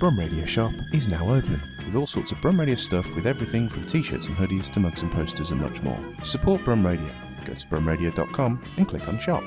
Brum 0.00 0.18
Radio 0.18 0.44
shop 0.46 0.72
is 0.92 1.06
now 1.06 1.22
open 1.22 1.60
with 1.86 1.94
all 1.94 2.08
sorts 2.08 2.32
of 2.32 2.40
Brum 2.40 2.58
Radio 2.58 2.74
stuff 2.74 3.06
with 3.14 3.24
everything 3.24 3.68
from 3.68 3.86
t-shirts 3.86 4.26
and 4.26 4.36
hoodies 4.36 4.68
to 4.72 4.80
mugs 4.80 5.02
and 5.02 5.12
posters 5.12 5.52
and 5.52 5.60
much 5.60 5.80
more. 5.82 5.98
Support 6.24 6.64
Brum 6.64 6.84
Radio. 6.84 7.08
Go 7.44 7.54
to 7.54 7.66
brumradio.com 7.68 8.60
and 8.78 8.88
click 8.88 9.06
on 9.06 9.20
shop. 9.20 9.44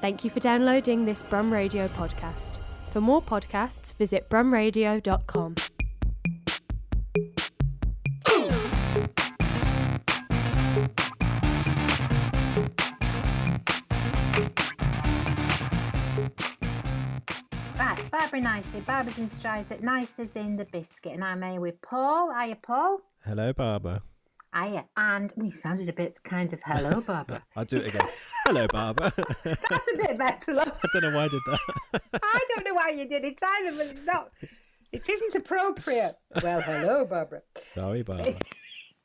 Thank 0.00 0.22
you 0.22 0.30
for 0.30 0.38
downloading 0.38 1.06
this 1.06 1.24
Brum 1.24 1.52
Radio 1.52 1.88
podcast. 1.88 2.58
For 2.90 3.00
more 3.00 3.20
podcasts, 3.22 3.96
visit 3.96 4.28
brumradio.com. 4.30 5.56
Barbara 18.24 18.40
Nicely. 18.40 18.80
Barbara's 18.80 19.18
in 19.18 19.26
Strys 19.26 19.82
Nice 19.82 20.18
as 20.18 20.34
in 20.34 20.56
the 20.56 20.64
biscuit. 20.64 21.12
And 21.12 21.22
I'm 21.22 21.42
here 21.42 21.60
with 21.60 21.82
Paul. 21.82 22.32
Hiya, 22.32 22.56
Paul. 22.56 23.00
Hello, 23.22 23.52
Barbara. 23.52 24.00
Hiya. 24.56 24.86
And 24.96 25.30
we 25.36 25.50
sounded 25.50 25.90
a 25.90 25.92
bit 25.92 26.18
kind 26.24 26.50
of 26.54 26.60
hello, 26.64 27.00
Barbara. 27.06 27.44
I'll 27.54 27.66
do 27.66 27.76
it 27.76 27.88
again. 27.88 28.08
Hello, 28.46 28.66
Barbara. 28.66 29.12
That's 29.44 29.88
a 29.92 29.96
bit 29.98 30.16
better, 30.16 30.54
love. 30.54 30.72
I 30.72 30.86
don't 30.94 31.02
know 31.02 31.18
why 31.18 31.24
I 31.24 31.28
did 31.28 31.40
that. 31.46 32.02
I 32.22 32.40
don't 32.54 32.64
know 32.64 32.72
why 32.72 32.88
you 32.96 33.06
did 33.06 33.26
it 33.26 33.38
either, 33.42 33.76
but 33.76 33.86
it's 33.88 34.06
not. 34.06 34.30
It 34.90 35.06
isn't 35.06 35.34
appropriate. 35.34 36.16
Well, 36.42 36.62
hello, 36.62 37.04
Barbara. 37.04 37.42
Sorry, 37.62 38.02
Barbara. 38.02 38.32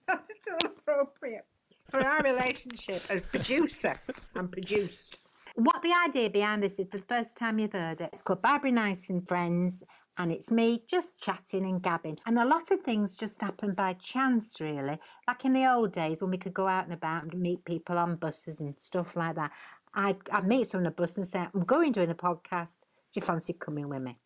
Not 0.07 0.29
at 0.29 0.53
all 0.63 0.71
appropriate 0.71 1.45
for 1.91 1.99
our 1.99 2.23
relationship 2.23 3.01
as 3.09 3.21
producer 3.23 3.99
and 4.35 4.49
produced. 4.49 5.19
What 5.55 5.81
the 5.81 5.93
idea 6.05 6.29
behind 6.29 6.63
this 6.63 6.79
is 6.79 6.87
the 6.89 6.99
first 6.99 7.37
time 7.37 7.59
you've 7.59 7.73
heard 7.73 8.01
it. 8.01 8.09
It's 8.13 8.21
called 8.21 8.41
Barbara 8.41 8.71
Nice 8.71 9.09
and 9.09 9.27
Friends, 9.27 9.83
and 10.17 10.31
it's 10.31 10.51
me 10.51 10.83
just 10.87 11.19
chatting 11.19 11.65
and 11.65 11.81
gabbing. 11.81 12.19
And 12.25 12.37
a 12.37 12.45
lot 12.45 12.71
of 12.71 12.81
things 12.81 13.15
just 13.15 13.41
happen 13.41 13.73
by 13.73 13.93
chance, 13.93 14.59
really. 14.59 14.99
Like 15.27 15.45
in 15.45 15.53
the 15.53 15.71
old 15.71 15.93
days 15.93 16.21
when 16.21 16.31
we 16.31 16.37
could 16.37 16.53
go 16.53 16.67
out 16.67 16.85
and 16.85 16.93
about 16.93 17.23
and 17.23 17.41
meet 17.41 17.65
people 17.65 17.97
on 17.97 18.17
buses 18.17 18.61
and 18.61 18.77
stuff 18.79 19.15
like 19.15 19.35
that. 19.35 19.51
I'd, 19.93 20.17
I'd 20.31 20.47
meet 20.47 20.67
someone 20.67 20.85
on 20.85 20.91
a 20.91 20.95
bus 20.95 21.17
and 21.17 21.27
say, 21.27 21.47
I'm 21.53 21.63
going 21.63 21.93
doing 21.93 22.11
a 22.11 22.15
podcast. 22.15 22.79
Do 23.11 23.19
you 23.19 23.21
fancy 23.21 23.53
coming 23.53 23.89
with 23.89 24.03
me? 24.03 24.17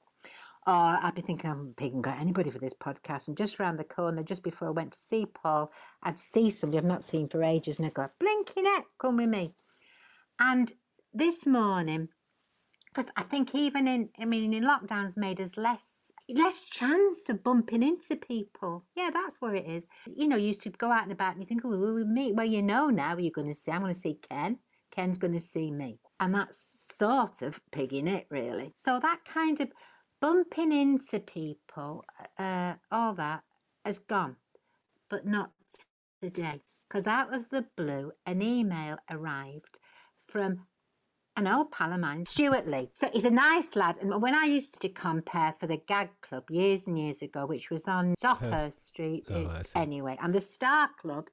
Or 0.65 0.73
I'd 0.73 1.15
be 1.15 1.21
thinking, 1.21 1.49
I'm 1.49 1.73
picking 1.75 2.01
got 2.01 2.19
anybody 2.19 2.49
for 2.49 2.59
this 2.59 2.73
podcast. 2.73 3.27
And 3.27 3.37
just 3.37 3.59
round 3.59 3.79
the 3.79 3.83
corner, 3.83 4.23
just 4.23 4.43
before 4.43 4.69
I 4.69 4.71
went 4.71 4.91
to 4.93 4.99
see 4.99 5.25
Paul, 5.25 5.71
I'd 6.01 6.19
see 6.19 6.49
somebody 6.49 6.79
I've 6.79 6.85
not 6.85 7.03
seen 7.03 7.29
for 7.29 7.43
ages 7.43 7.79
and 7.79 7.85
I'd 7.85 7.93
go, 7.93 8.09
blinking 8.19 8.65
it, 8.65 8.85
come 8.99 9.17
with 9.17 9.29
me. 9.29 9.55
And 10.39 10.71
this 11.13 11.45
morning, 11.45 12.09
because 12.85 13.11
I 13.15 13.23
think 13.23 13.55
even 13.55 13.87
in, 13.87 14.09
I 14.19 14.25
mean, 14.25 14.53
in 14.53 14.63
lockdowns 14.63 15.17
made 15.17 15.39
us 15.41 15.57
less, 15.57 16.11
less 16.29 16.63
chance 16.63 17.27
of 17.29 17.43
bumping 17.43 17.83
into 17.83 18.15
people. 18.15 18.85
Yeah, 18.95 19.09
that's 19.11 19.41
where 19.41 19.55
it 19.55 19.65
is. 19.65 19.87
You 20.15 20.27
know, 20.27 20.35
you 20.35 20.47
used 20.47 20.61
to 20.63 20.69
go 20.69 20.91
out 20.91 21.03
and 21.03 21.11
about 21.11 21.33
and 21.33 21.41
you 21.41 21.47
think, 21.47 21.63
oh, 21.65 21.69
we'll 21.69 22.05
meet. 22.05 22.35
Well, 22.35 22.45
you 22.45 22.61
know 22.61 22.89
now 22.89 23.17
you're 23.17 23.31
going 23.31 23.49
to 23.49 23.55
see, 23.55 23.71
I'm 23.71 23.81
going 23.81 23.93
to 23.93 23.99
see 23.99 24.19
Ken. 24.29 24.59
Ken's 24.91 25.17
going 25.17 25.33
to 25.33 25.39
see 25.39 25.71
me. 25.71 25.99
And 26.19 26.35
that's 26.35 26.95
sort 26.95 27.41
of 27.41 27.59
pigging 27.71 28.07
it, 28.07 28.27
really. 28.29 28.73
So 28.75 28.99
that 28.99 29.25
kind 29.25 29.59
of 29.59 29.69
bumping 30.21 30.71
into 30.71 31.19
people, 31.19 32.05
uh, 32.37 32.75
all 32.91 33.13
that 33.15 33.41
has 33.83 33.97
gone, 33.97 34.35
but 35.09 35.25
not 35.25 35.51
today. 36.21 36.61
Because 36.87 37.07
out 37.07 37.33
of 37.33 37.49
the 37.49 37.65
blue, 37.75 38.11
an 38.25 38.43
email 38.43 38.97
arrived 39.09 39.79
from 40.27 40.67
an 41.35 41.47
old 41.47 41.71
pal 41.71 41.93
of 41.93 41.99
mine, 41.99 42.25
Stewart 42.25 42.67
Lee. 42.67 42.89
So 42.93 43.09
he's 43.11 43.25
a 43.25 43.31
nice 43.31 43.75
lad. 43.75 43.97
And 43.97 44.21
when 44.21 44.35
I 44.35 44.45
used 44.45 44.79
to 44.81 44.89
compare 44.89 45.53
for 45.59 45.67
the 45.67 45.77
Gag 45.77 46.09
Club 46.21 46.49
years 46.49 46.87
and 46.87 46.97
years 46.97 47.21
ago, 47.21 47.45
which 47.45 47.69
was 47.69 47.87
on 47.87 48.15
Sothurst 48.17 48.87
Street, 48.87 49.25
Oh, 49.29 49.49
it's, 49.59 49.75
anyway, 49.75 50.17
and 50.21 50.33
the 50.33 50.41
Star 50.41 50.89
Club, 50.99 51.29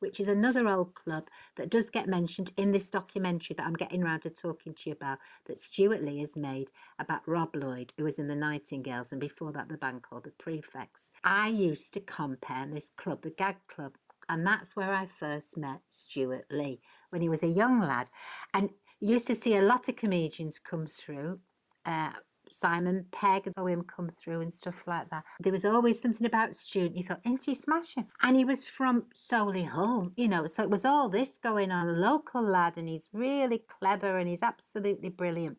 which 0.00 0.20
is 0.20 0.28
another 0.28 0.68
old 0.68 0.94
club 0.94 1.28
that 1.56 1.70
does 1.70 1.90
get 1.90 2.08
mentioned 2.08 2.52
in 2.56 2.72
this 2.72 2.86
documentary 2.86 3.54
that 3.56 3.66
I'm 3.66 3.74
getting 3.74 4.02
round 4.02 4.22
to 4.22 4.30
talking 4.30 4.74
to 4.74 4.90
you 4.90 4.92
about, 4.92 5.18
that 5.46 5.58
Stewart 5.58 6.02
Lee 6.02 6.20
has 6.20 6.36
made 6.36 6.70
about 6.98 7.26
Rob 7.26 7.54
Lloyd, 7.54 7.92
who 7.96 8.04
was 8.04 8.18
in 8.18 8.28
the 8.28 8.36
Nightingales, 8.36 9.12
and 9.12 9.20
before 9.20 9.52
that, 9.52 9.68
the 9.68 9.76
band 9.76 10.02
called 10.02 10.24
the 10.24 10.30
Prefects. 10.30 11.10
I 11.24 11.48
used 11.48 11.94
to 11.94 12.00
compare 12.00 12.66
this 12.66 12.90
club, 12.90 13.22
the 13.22 13.30
Gag 13.30 13.56
Club, 13.66 13.94
and 14.28 14.46
that's 14.46 14.76
where 14.76 14.92
I 14.92 15.06
first 15.06 15.56
met 15.56 15.80
Stewart 15.88 16.44
Lee 16.50 16.80
when 17.10 17.22
he 17.22 17.28
was 17.28 17.42
a 17.42 17.48
young 17.48 17.80
lad. 17.80 18.08
And 18.52 18.70
you 19.00 19.14
used 19.14 19.26
to 19.28 19.34
see 19.34 19.54
a 19.54 19.62
lot 19.62 19.88
of 19.88 19.96
comedians 19.96 20.58
come 20.58 20.86
through. 20.86 21.40
Uh, 21.84 22.10
Simon 22.52 23.06
Pegg 23.12 23.46
and 23.46 23.54
saw 23.54 23.66
him 23.66 23.82
come 23.82 24.08
through 24.08 24.40
and 24.40 24.52
stuff 24.52 24.82
like 24.86 25.10
that. 25.10 25.24
There 25.40 25.52
was 25.52 25.64
always 25.64 26.00
something 26.00 26.26
about 26.26 26.54
Stewart. 26.54 26.94
You 26.94 27.02
thought, 27.02 27.20
ain't 27.26 27.44
he 27.44 27.54
smashing? 27.54 28.06
And 28.22 28.36
he 28.36 28.44
was 28.44 28.66
from 28.66 29.04
Solihull, 29.14 30.12
you 30.16 30.28
know, 30.28 30.46
so 30.46 30.62
it 30.62 30.70
was 30.70 30.84
all 30.84 31.08
this 31.08 31.38
going 31.38 31.70
on. 31.70 31.88
A 31.88 31.92
local 31.92 32.42
lad, 32.42 32.76
and 32.76 32.88
he's 32.88 33.08
really 33.12 33.64
clever 33.68 34.16
and 34.16 34.28
he's 34.28 34.42
absolutely 34.42 35.10
brilliant. 35.10 35.58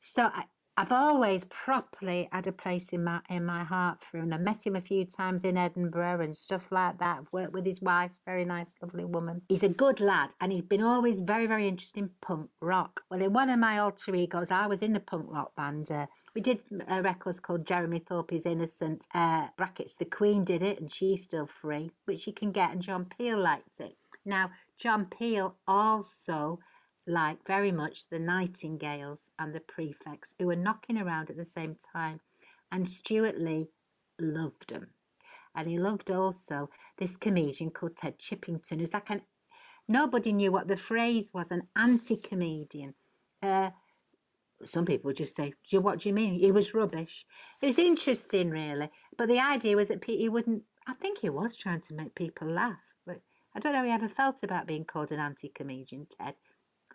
So 0.00 0.24
I, 0.24 0.44
I've 0.78 0.92
always 0.92 1.46
properly 1.46 2.28
had 2.32 2.46
a 2.46 2.52
place 2.52 2.90
in 2.90 3.02
my 3.02 3.20
in 3.30 3.46
my 3.46 3.64
heart 3.64 4.02
for 4.02 4.18
him. 4.18 4.30
I 4.34 4.36
met 4.36 4.66
him 4.66 4.76
a 4.76 4.80
few 4.82 5.06
times 5.06 5.42
in 5.42 5.56
Edinburgh 5.56 6.20
and 6.20 6.36
stuff 6.36 6.70
like 6.70 6.98
that. 6.98 7.20
I've 7.20 7.32
worked 7.32 7.54
with 7.54 7.64
his 7.64 7.80
wife, 7.80 8.10
very 8.26 8.44
nice, 8.44 8.74
lovely 8.82 9.06
woman. 9.06 9.40
He's 9.48 9.62
a 9.62 9.70
good 9.70 10.00
lad, 10.00 10.34
and 10.38 10.52
he's 10.52 10.62
been 10.62 10.82
always 10.82 11.20
very, 11.20 11.46
very 11.46 11.66
interested 11.66 12.00
in 12.00 12.10
punk 12.20 12.50
rock. 12.60 13.04
Well, 13.10 13.22
in 13.22 13.32
one 13.32 13.48
of 13.48 13.58
my 13.58 13.78
alter 13.78 14.14
egos, 14.14 14.50
I 14.50 14.66
was 14.66 14.82
in 14.82 14.94
a 14.94 15.00
punk 15.00 15.28
rock 15.30 15.56
band. 15.56 15.90
Uh, 15.90 16.06
we 16.34 16.42
did 16.42 16.60
uh, 16.90 17.00
records 17.00 17.40
called 17.40 17.66
Jeremy 17.66 18.00
Thorpe 18.00 18.34
is 18.34 18.44
Innocent. 18.44 19.06
Uh, 19.14 19.48
brackets, 19.56 19.96
the 19.96 20.04
Queen 20.04 20.44
did 20.44 20.62
it, 20.62 20.78
and 20.78 20.92
she's 20.92 21.22
still 21.22 21.46
free, 21.46 21.90
which 22.04 22.26
you 22.26 22.34
can 22.34 22.52
get, 22.52 22.72
and 22.72 22.82
John 22.82 23.06
Peel 23.06 23.38
liked 23.38 23.80
it. 23.80 23.96
Now, 24.26 24.50
John 24.76 25.06
Peel 25.06 25.56
also 25.66 26.58
like 27.06 27.46
very 27.46 27.72
much 27.72 28.08
the 28.10 28.18
Nightingales 28.18 29.30
and 29.38 29.54
the 29.54 29.60
Prefects, 29.60 30.34
who 30.38 30.46
were 30.46 30.56
knocking 30.56 30.98
around 30.98 31.30
at 31.30 31.36
the 31.36 31.44
same 31.44 31.76
time. 31.94 32.20
And 32.72 32.88
Stuart 32.88 33.38
Lee 33.40 33.68
loved 34.18 34.70
them. 34.70 34.88
And 35.54 35.68
he 35.68 35.78
loved 35.78 36.10
also 36.10 36.68
this 36.98 37.16
comedian 37.16 37.70
called 37.70 37.96
Ted 37.96 38.18
Chippington, 38.18 38.80
who's 38.80 38.92
like 38.92 39.10
an 39.10 39.22
nobody 39.88 40.32
knew 40.32 40.50
what 40.50 40.68
the 40.68 40.76
phrase 40.76 41.30
was 41.32 41.50
an 41.50 41.62
anti 41.76 42.16
comedian. 42.16 42.94
Uh, 43.42 43.70
some 44.64 44.84
people 44.84 45.12
just 45.12 45.36
say, 45.36 45.50
"Do 45.50 45.76
you- 45.76 45.80
What 45.80 46.00
do 46.00 46.08
you 46.08 46.14
mean? 46.14 46.34
He 46.34 46.50
was 46.50 46.74
rubbish. 46.74 47.24
It 47.62 47.66
was 47.66 47.78
interesting, 47.78 48.50
really. 48.50 48.90
But 49.16 49.28
the 49.28 49.38
idea 49.38 49.76
was 49.76 49.88
that 49.88 50.04
he 50.04 50.28
wouldn't, 50.28 50.64
I 50.86 50.94
think 50.94 51.18
he 51.18 51.30
was 51.30 51.54
trying 51.56 51.82
to 51.82 51.94
make 51.94 52.14
people 52.14 52.48
laugh. 52.48 52.80
But 53.04 53.20
I 53.54 53.60
don't 53.60 53.72
know 53.72 53.78
how 53.80 53.84
he 53.84 53.90
ever 53.92 54.08
felt 54.08 54.42
about 54.42 54.66
being 54.66 54.84
called 54.84 55.12
an 55.12 55.20
anti 55.20 55.48
comedian, 55.50 56.06
Ted. 56.06 56.34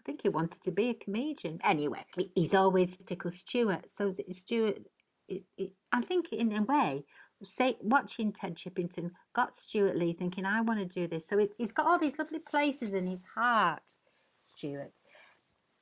I 0.01 0.03
think 0.03 0.22
he 0.23 0.29
wanted 0.29 0.63
to 0.63 0.72
be 0.72 0.89
a 0.89 0.94
comedian. 0.95 1.59
Anyway, 1.63 2.03
he's 2.34 2.56
always 2.56 2.97
tickled 2.97 3.34
Stewart. 3.34 3.91
So 3.91 4.13
Stewart, 4.31 4.79
it, 5.28 5.44
it, 5.57 5.72
I 5.91 6.01
think 6.01 6.31
in 6.31 6.51
a 6.56 6.63
way, 6.63 7.03
say 7.44 7.78
watching 7.81 8.34
Ted 8.34 8.56
Chippington 8.56 9.11
got 9.35 9.56
Stewart 9.56 9.95
Lee 9.95 10.13
thinking, 10.13 10.45
I 10.45 10.61
want 10.61 10.79
to 10.79 10.85
do 10.85 11.07
this. 11.07 11.28
So 11.28 11.38
it, 11.38 11.51
he's 11.57 11.72
got 11.72 11.85
all 11.85 12.00
these 12.00 12.17
lovely 12.17 12.40
places 12.40 12.94
in 12.94 13.06
his 13.06 13.23
heart, 13.35 13.97
Stewart. 14.40 14.97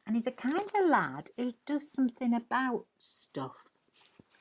And 0.05 0.17
he's 0.17 0.27
a 0.27 0.31
kind 0.31 0.55
of 0.55 0.89
lad 0.89 1.29
who 1.37 1.53
does 1.65 1.89
something 1.89 2.33
about 2.33 2.85
stuff. 2.97 3.55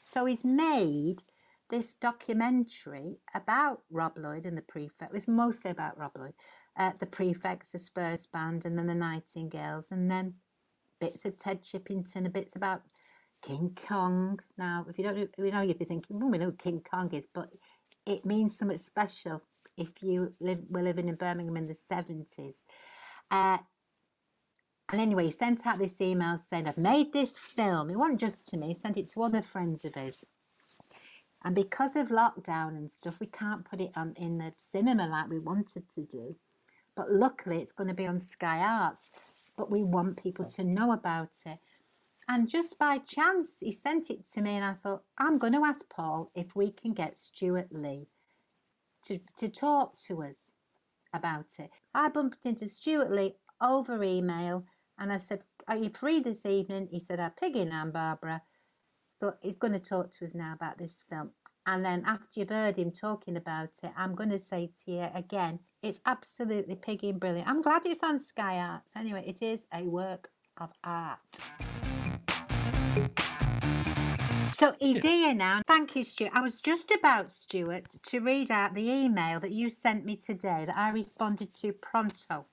So 0.03 0.25
he's 0.25 0.45
made 0.45 1.23
this 1.71 1.95
documentary 1.95 3.19
about 3.33 3.83
Rob 3.91 4.15
Lloyd 4.17 4.45
and 4.45 4.57
the 4.57 4.63
Prefect. 4.63 5.13
It 5.13 5.13
was 5.13 5.29
mostly 5.29 5.71
about 5.71 5.99
Rob 5.99 6.13
Lloyd. 6.19 6.33
Uh, 6.79 6.93
the 7.01 7.07
Prefects, 7.07 7.73
the 7.73 7.79
Spurs 7.79 8.27
band, 8.27 8.65
and 8.65 8.79
then 8.79 8.87
the 8.87 8.95
Nightingales, 8.95 9.91
and 9.91 10.09
then 10.11 10.35
bits 11.01 11.25
of 11.25 11.39
Ted 11.39 11.63
Chippington, 11.63 12.17
and 12.17 12.33
bits 12.33 12.55
about 12.55 12.83
King 13.43 13.77
Kong. 13.87 14.39
Now, 14.57 14.87
if 14.89 14.97
you 14.97 15.05
don't 15.05 15.17
know, 15.17 15.45
you 15.45 15.51
know, 15.51 15.63
you'd 15.63 15.79
be 15.79 15.85
thinking, 15.85 16.21
well, 16.21 16.31
we 16.31 16.39
know 16.39 16.47
who 16.47 16.53
King 16.53 16.83
Kong 16.89 17.13
is, 17.13 17.27
but 17.33 17.51
it 18.07 18.25
means 18.25 18.57
something 18.57 18.79
special 18.79 19.43
if 19.77 20.03
you 20.03 20.33
live, 20.41 20.61
were 20.71 20.83
living 20.83 21.09
in 21.09 21.15
Birmingham 21.15 21.57
in 21.57 21.67
the 21.67 21.75
70s. 21.75 22.63
Uh, 23.31 23.59
and 24.91 25.01
anyway, 25.01 25.27
he 25.27 25.31
sent 25.31 25.67
out 25.67 25.79
this 25.79 26.01
email 26.01 26.39
saying, 26.39 26.67
I've 26.67 26.79
made 26.79 27.13
this 27.13 27.39
film. 27.39 27.91
It 27.91 27.97
wasn't 27.97 28.21
just 28.21 28.49
to 28.49 28.57
me, 28.57 28.69
he 28.69 28.75
sent 28.75 28.97
it 28.97 29.11
to 29.13 29.23
other 29.23 29.43
friends 29.43 29.85
of 29.85 29.95
his. 29.95 30.25
And 31.45 31.55
because 31.55 31.95
of 31.95 32.09
lockdown 32.09 32.71
and 32.71 32.91
stuff, 32.91 33.21
we 33.21 33.27
can't 33.27 33.65
put 33.65 33.81
it 33.81 33.93
on 33.95 34.15
in 34.17 34.39
the 34.39 34.53
cinema 34.59 35.07
like 35.07 35.29
we 35.29 35.39
wanted 35.39 35.89
to 35.95 36.03
do. 36.03 36.37
But 36.99 37.13
luckily, 37.13 37.59
it's 37.59 37.71
going 37.71 37.87
to 37.87 37.95
be 37.95 38.07
on 38.07 38.19
Sky 38.19 38.59
Arts. 38.59 39.13
But 39.57 39.71
we 39.71 39.85
want 39.85 40.21
people 40.21 40.47
to 40.47 40.65
know 40.65 40.91
about 40.91 41.31
it. 41.47 41.59
And 42.29 42.49
just 42.49 42.77
by 42.77 42.99
chance, 42.99 43.61
he 43.61 43.71
sent 43.71 44.11
it 44.11 44.29
to 44.35 44.43
me, 44.43 44.57
and 44.57 44.65
I 44.65 44.75
thought, 44.75 45.05
I'm 45.17 45.39
going 45.39 45.53
to 45.53 45.65
ask 45.65 45.89
Paul 45.89 46.33
if 46.35 46.57
we 46.57 46.73
can 46.73 46.93
get 46.95 47.17
Stewart 47.17 47.69
Lee 47.71 48.09
to, 49.05 49.21
to 49.39 49.49
talk 49.49 49.97
to 50.09 50.25
us 50.25 50.55
about 51.15 51.47
it. 51.61 51.71
I 51.95 52.09
bumped 52.09 52.45
into 52.45 52.67
Stewart 52.67 53.13
Lee 53.13 53.37
over 53.61 54.03
email 54.03 54.65
and 54.99 55.13
I 55.13 55.19
said, 55.19 55.43
Are 55.69 55.77
you 55.77 55.91
free 55.91 56.19
this 56.21 56.45
evening? 56.45 56.89
He 56.91 57.01
said, 57.01 57.21
I'm 57.21 57.31
pigging 57.31 57.71
Anne 57.71 57.93
Barbara. 57.93 58.43
So 59.11 59.35
he's 59.41 59.57
going 59.57 59.73
to 59.73 59.79
talk 59.79 60.13
to 60.13 60.25
us 60.25 60.35
now 60.35 60.53
about 60.53 60.79
this 60.79 61.03
film. 61.09 61.31
And 61.71 61.85
then 61.85 62.03
after 62.07 62.41
you've 62.41 62.49
heard 62.49 62.77
him 62.79 62.91
talking 62.91 63.37
about 63.37 63.69
it, 63.83 63.91
I'm 63.95 64.15
going 64.15 64.31
to 64.31 64.39
say 64.39 64.71
to 64.87 64.91
you 64.91 65.07
again, 65.15 65.59
it's 65.83 66.01
absolutely 66.07 66.77
pigging 66.77 67.19
brilliant. 67.19 67.47
I'm 67.47 67.61
glad 67.61 67.85
it's 67.85 68.03
on 68.03 68.19
Sky 68.19 68.59
Arts. 68.59 68.91
Anyway, 68.97 69.23
it 69.27 69.43
is 69.43 69.67
a 69.75 69.83
work 69.83 70.31
of 70.59 70.71
art. 70.83 71.19
So 74.55 74.77
he's 74.81 75.03
here 75.03 75.35
now. 75.35 75.61
Thank 75.69 75.95
you, 75.95 76.05
Stewart. 76.05 76.33
I 76.35 76.41
was 76.41 76.59
just 76.59 76.91
about, 76.91 77.31
Stewart, 77.31 77.87
to 78.03 78.21
read 78.21 78.51
out 78.51 78.73
the 78.75 78.91
email 78.91 79.39
that 79.39 79.53
you 79.53 79.69
sent 79.69 80.07
me 80.07 80.17
today 80.17 80.65
that 80.65 80.75
I 80.77 80.91
responded 80.91 81.55
to 81.57 81.75
pronto 81.75 82.47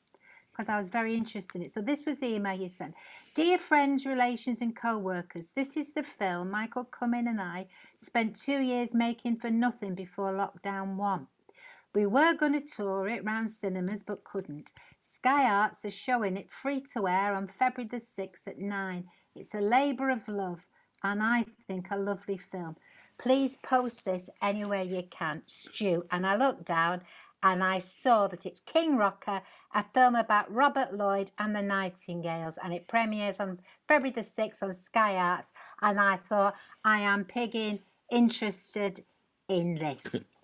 because 0.56 0.70
I 0.70 0.78
was 0.78 0.90
very 0.90 1.16
interested 1.16 1.56
in 1.56 1.64
it. 1.64 1.72
So 1.72 1.82
this 1.82 2.06
was 2.06 2.20
the 2.20 2.28
email 2.28 2.60
you 2.60 2.70
sent. 2.70 2.94
Dear 3.34 3.58
friends, 3.58 4.06
relations 4.06 4.62
and 4.62 4.76
co-workers, 4.76 5.52
this 5.56 5.76
is 5.76 5.94
the 5.94 6.04
film 6.04 6.50
Michael 6.50 6.86
Cumming 6.86 7.28
and 7.28 7.42
I 7.42 7.68
spent 7.98 8.40
two 8.40 8.60
years 8.60 8.94
making 8.94 9.38
for 9.38 9.50
nothing 9.50 9.96
before 9.96 10.32
lockdown 10.32 10.96
one. 10.96 11.28
We 11.94 12.06
were 12.06 12.34
going 12.34 12.54
to 12.54 12.62
tour 12.62 13.10
it 13.10 13.26
round 13.26 13.50
cinemas 13.50 14.04
but 14.04 14.24
couldn't. 14.24 14.72
Sky 15.02 15.50
Arts 15.50 15.84
are 15.84 15.92
showing 15.92 16.38
it 16.38 16.50
free 16.50 16.82
to 16.94 17.08
air 17.08 17.34
on 17.36 17.48
February 17.48 17.90
the 17.90 17.98
6th 17.98 18.48
at 18.48 18.60
9. 18.60 19.06
It's 19.36 19.54
a 19.54 19.60
labour 19.60 20.10
of 20.10 20.28
love 20.28 20.66
and 21.04 21.22
I 21.22 21.46
think 21.68 21.88
a 21.92 21.98
lovely 21.98 22.38
film. 22.38 22.78
Please 23.18 23.58
post 23.58 24.06
this 24.06 24.30
anywhere 24.42 24.84
you 24.84 25.04
can, 25.10 25.42
Stu. 25.46 26.06
And 26.12 26.26
I 26.26 26.36
looked 26.36 26.66
down 26.66 27.02
and 27.46 27.64
I 27.64 27.78
saw 27.78 28.28
that 28.28 28.48
it's 28.48 28.60
King 28.60 28.98
Rocker, 28.98 29.44
a 29.74 29.86
film 29.94 30.16
about 30.16 30.52
Robert 30.52 30.96
Lloyd 30.96 31.30
and 31.38 31.56
the 31.56 31.62
Nightingales, 31.62 32.58
and 32.64 32.74
it 32.74 32.88
premieres 32.88 33.40
on 33.40 33.60
February 33.88 34.16
the 34.16 34.22
6th 34.22 34.64
on 34.64 34.74
Sky 34.74 35.16
Arts. 35.16 35.52
And 35.80 36.00
I 36.00 36.18
thought, 36.18 36.56
I 36.84 37.02
am 37.02 37.24
pigging 37.24 37.82
interested 38.12 39.04
in 39.48 39.76
this. 39.76 40.24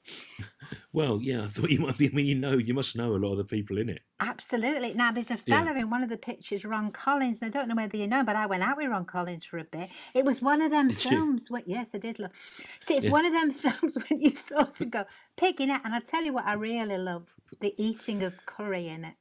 Well, 0.93 1.19
yeah, 1.21 1.43
I 1.43 1.47
thought 1.47 1.69
you 1.69 1.79
might 1.79 1.97
be. 1.97 2.07
I 2.07 2.11
mean, 2.11 2.25
you 2.25 2.35
know, 2.35 2.57
you 2.57 2.73
must 2.73 2.95
know 2.97 3.13
a 3.13 3.17
lot 3.17 3.31
of 3.33 3.37
the 3.37 3.43
people 3.45 3.77
in 3.77 3.89
it. 3.89 4.01
Absolutely. 4.19 4.93
Now, 4.93 5.11
there's 5.11 5.31
a 5.31 5.39
Yeah. 5.45 5.63
fella 5.63 5.77
in 5.79 5.89
one 5.89 6.03
of 6.03 6.09
the 6.09 6.17
pictures, 6.17 6.65
Ron 6.65 6.91
Collins. 6.91 7.41
and 7.41 7.53
I 7.53 7.57
don't 7.57 7.69
know 7.69 7.75
whether 7.75 7.97
you 7.97 8.07
know, 8.07 8.23
but 8.23 8.35
I 8.35 8.45
went 8.45 8.63
out 8.63 8.77
with 8.77 8.87
Ron 8.89 9.05
Collins 9.05 9.45
for 9.45 9.57
a 9.57 9.63
bit. 9.63 9.89
It 10.13 10.25
was 10.25 10.41
one 10.41 10.61
of 10.61 10.71
them 10.71 10.89
Did 10.89 10.97
films. 10.97 11.49
Where, 11.49 11.63
yes, 11.65 11.91
I 11.93 11.97
did. 11.97 12.19
Look. 12.19 12.31
See, 12.81 12.95
it's 12.95 13.05
Yeah. 13.05 13.11
one 13.11 13.25
of 13.25 13.33
them 13.33 13.51
films 13.63 13.97
when 14.09 14.19
you 14.19 14.31
sort 14.31 14.79
of 14.81 14.91
go 14.91 15.05
picking 15.37 15.69
it. 15.69 15.81
And 15.83 15.93
I 15.93 15.99
tell 15.99 16.23
you 16.23 16.33
what, 16.33 16.45
I 16.45 16.53
really 16.53 16.97
love 16.97 17.27
the 17.59 17.73
eating 17.77 18.21
of 18.23 18.45
curry 18.45 18.87
in 18.87 19.05
it. 19.05 19.15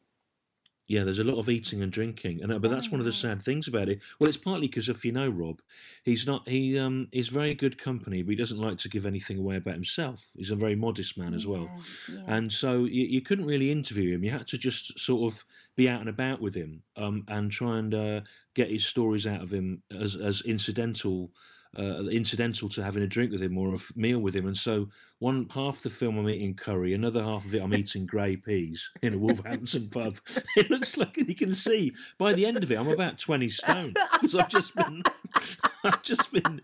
Yeah, 0.91 1.05
there's 1.05 1.21
a 1.21 1.25
lot 1.25 1.39
of 1.39 1.49
eating 1.49 1.83
and 1.83 1.93
drinking, 1.93 2.43
and 2.43 2.53
uh, 2.53 2.59
but 2.59 2.69
that's 2.73 2.91
one 2.91 2.99
of 2.99 3.07
the 3.07 3.13
sad 3.13 3.41
things 3.41 3.69
about 3.69 3.89
it. 3.89 4.01
Well, 4.19 4.29
it's 4.29 4.37
partly 4.37 4.67
because 4.67 4.89
if 4.89 5.05
you 5.05 5.13
know 5.13 5.29
Rob, 5.31 5.61
he's 6.03 6.27
not 6.27 6.49
he 6.49 6.77
um 6.81 7.07
he's 7.13 7.29
very 7.29 7.55
good 7.55 7.79
company, 7.79 8.23
but 8.23 8.31
he 8.31 8.37
doesn't 8.37 8.59
like 8.61 8.79
to 8.79 8.89
give 8.89 9.07
anything 9.07 9.39
away 9.39 9.55
about 9.55 9.75
himself. 9.75 10.27
He's 10.37 10.51
a 10.51 10.57
very 10.57 10.75
modest 10.75 11.17
man 11.17 11.33
as 11.33 11.47
well, 11.47 11.71
Yeah, 12.09 12.17
yeah. 12.17 12.35
and 12.37 12.53
so 12.53 12.87
you, 12.87 13.05
you 13.05 13.21
couldn't 13.21 13.47
really 13.47 13.71
interview 13.71 14.13
him. 14.17 14.25
You 14.25 14.33
had 14.33 14.49
to 14.49 14.59
just 14.59 14.99
sort 14.99 15.33
of 15.33 15.45
be 15.77 15.89
out 15.89 16.01
and 16.01 16.09
about 16.09 16.41
with 16.41 16.57
him, 16.57 16.83
um, 16.97 17.25
and 17.29 17.53
try 17.53 17.79
and 17.79 17.95
uh, 17.95 18.21
get 18.55 18.69
his 18.69 18.85
stories 18.85 19.29
out 19.29 19.43
of 19.43 19.53
him 19.53 19.85
as 19.93 20.17
as 20.17 20.41
incidental. 20.41 21.31
Uh, 21.79 22.03
incidental 22.11 22.69
to 22.69 22.83
having 22.83 23.01
a 23.01 23.07
drink 23.07 23.31
with 23.31 23.41
him 23.41 23.57
or 23.57 23.71
a 23.71 23.75
f- 23.75 23.93
meal 23.95 24.19
with 24.19 24.35
him, 24.35 24.45
and 24.45 24.57
so 24.57 24.89
one 25.21 25.47
half 25.55 25.83
the 25.83 25.89
film 25.89 26.19
I'm 26.19 26.29
eating 26.29 26.55
curry, 26.55 26.95
another 26.95 27.23
half 27.23 27.45
of 27.45 27.55
it 27.55 27.63
I'm 27.63 27.73
eating 27.73 28.07
grey 28.07 28.35
peas 28.35 28.91
in 29.03 29.15
a 29.15 29.19
Wolverhampton 29.19 29.89
pub. 29.89 30.17
It 30.57 30.69
looks 30.69 30.97
like, 30.97 31.17
and 31.17 31.29
you 31.29 31.37
can 31.37 31.55
see 31.55 31.93
by 32.19 32.33
the 32.33 32.45
end 32.45 32.61
of 32.61 32.73
it, 32.73 32.77
I'm 32.77 32.89
about 32.89 33.19
twenty 33.19 33.49
stone 33.49 33.95
because 34.15 34.35
I've 34.35 34.49
just 34.49 34.75
been, 34.75 35.05
I've 35.85 36.03
just 36.03 36.33
been 36.33 36.61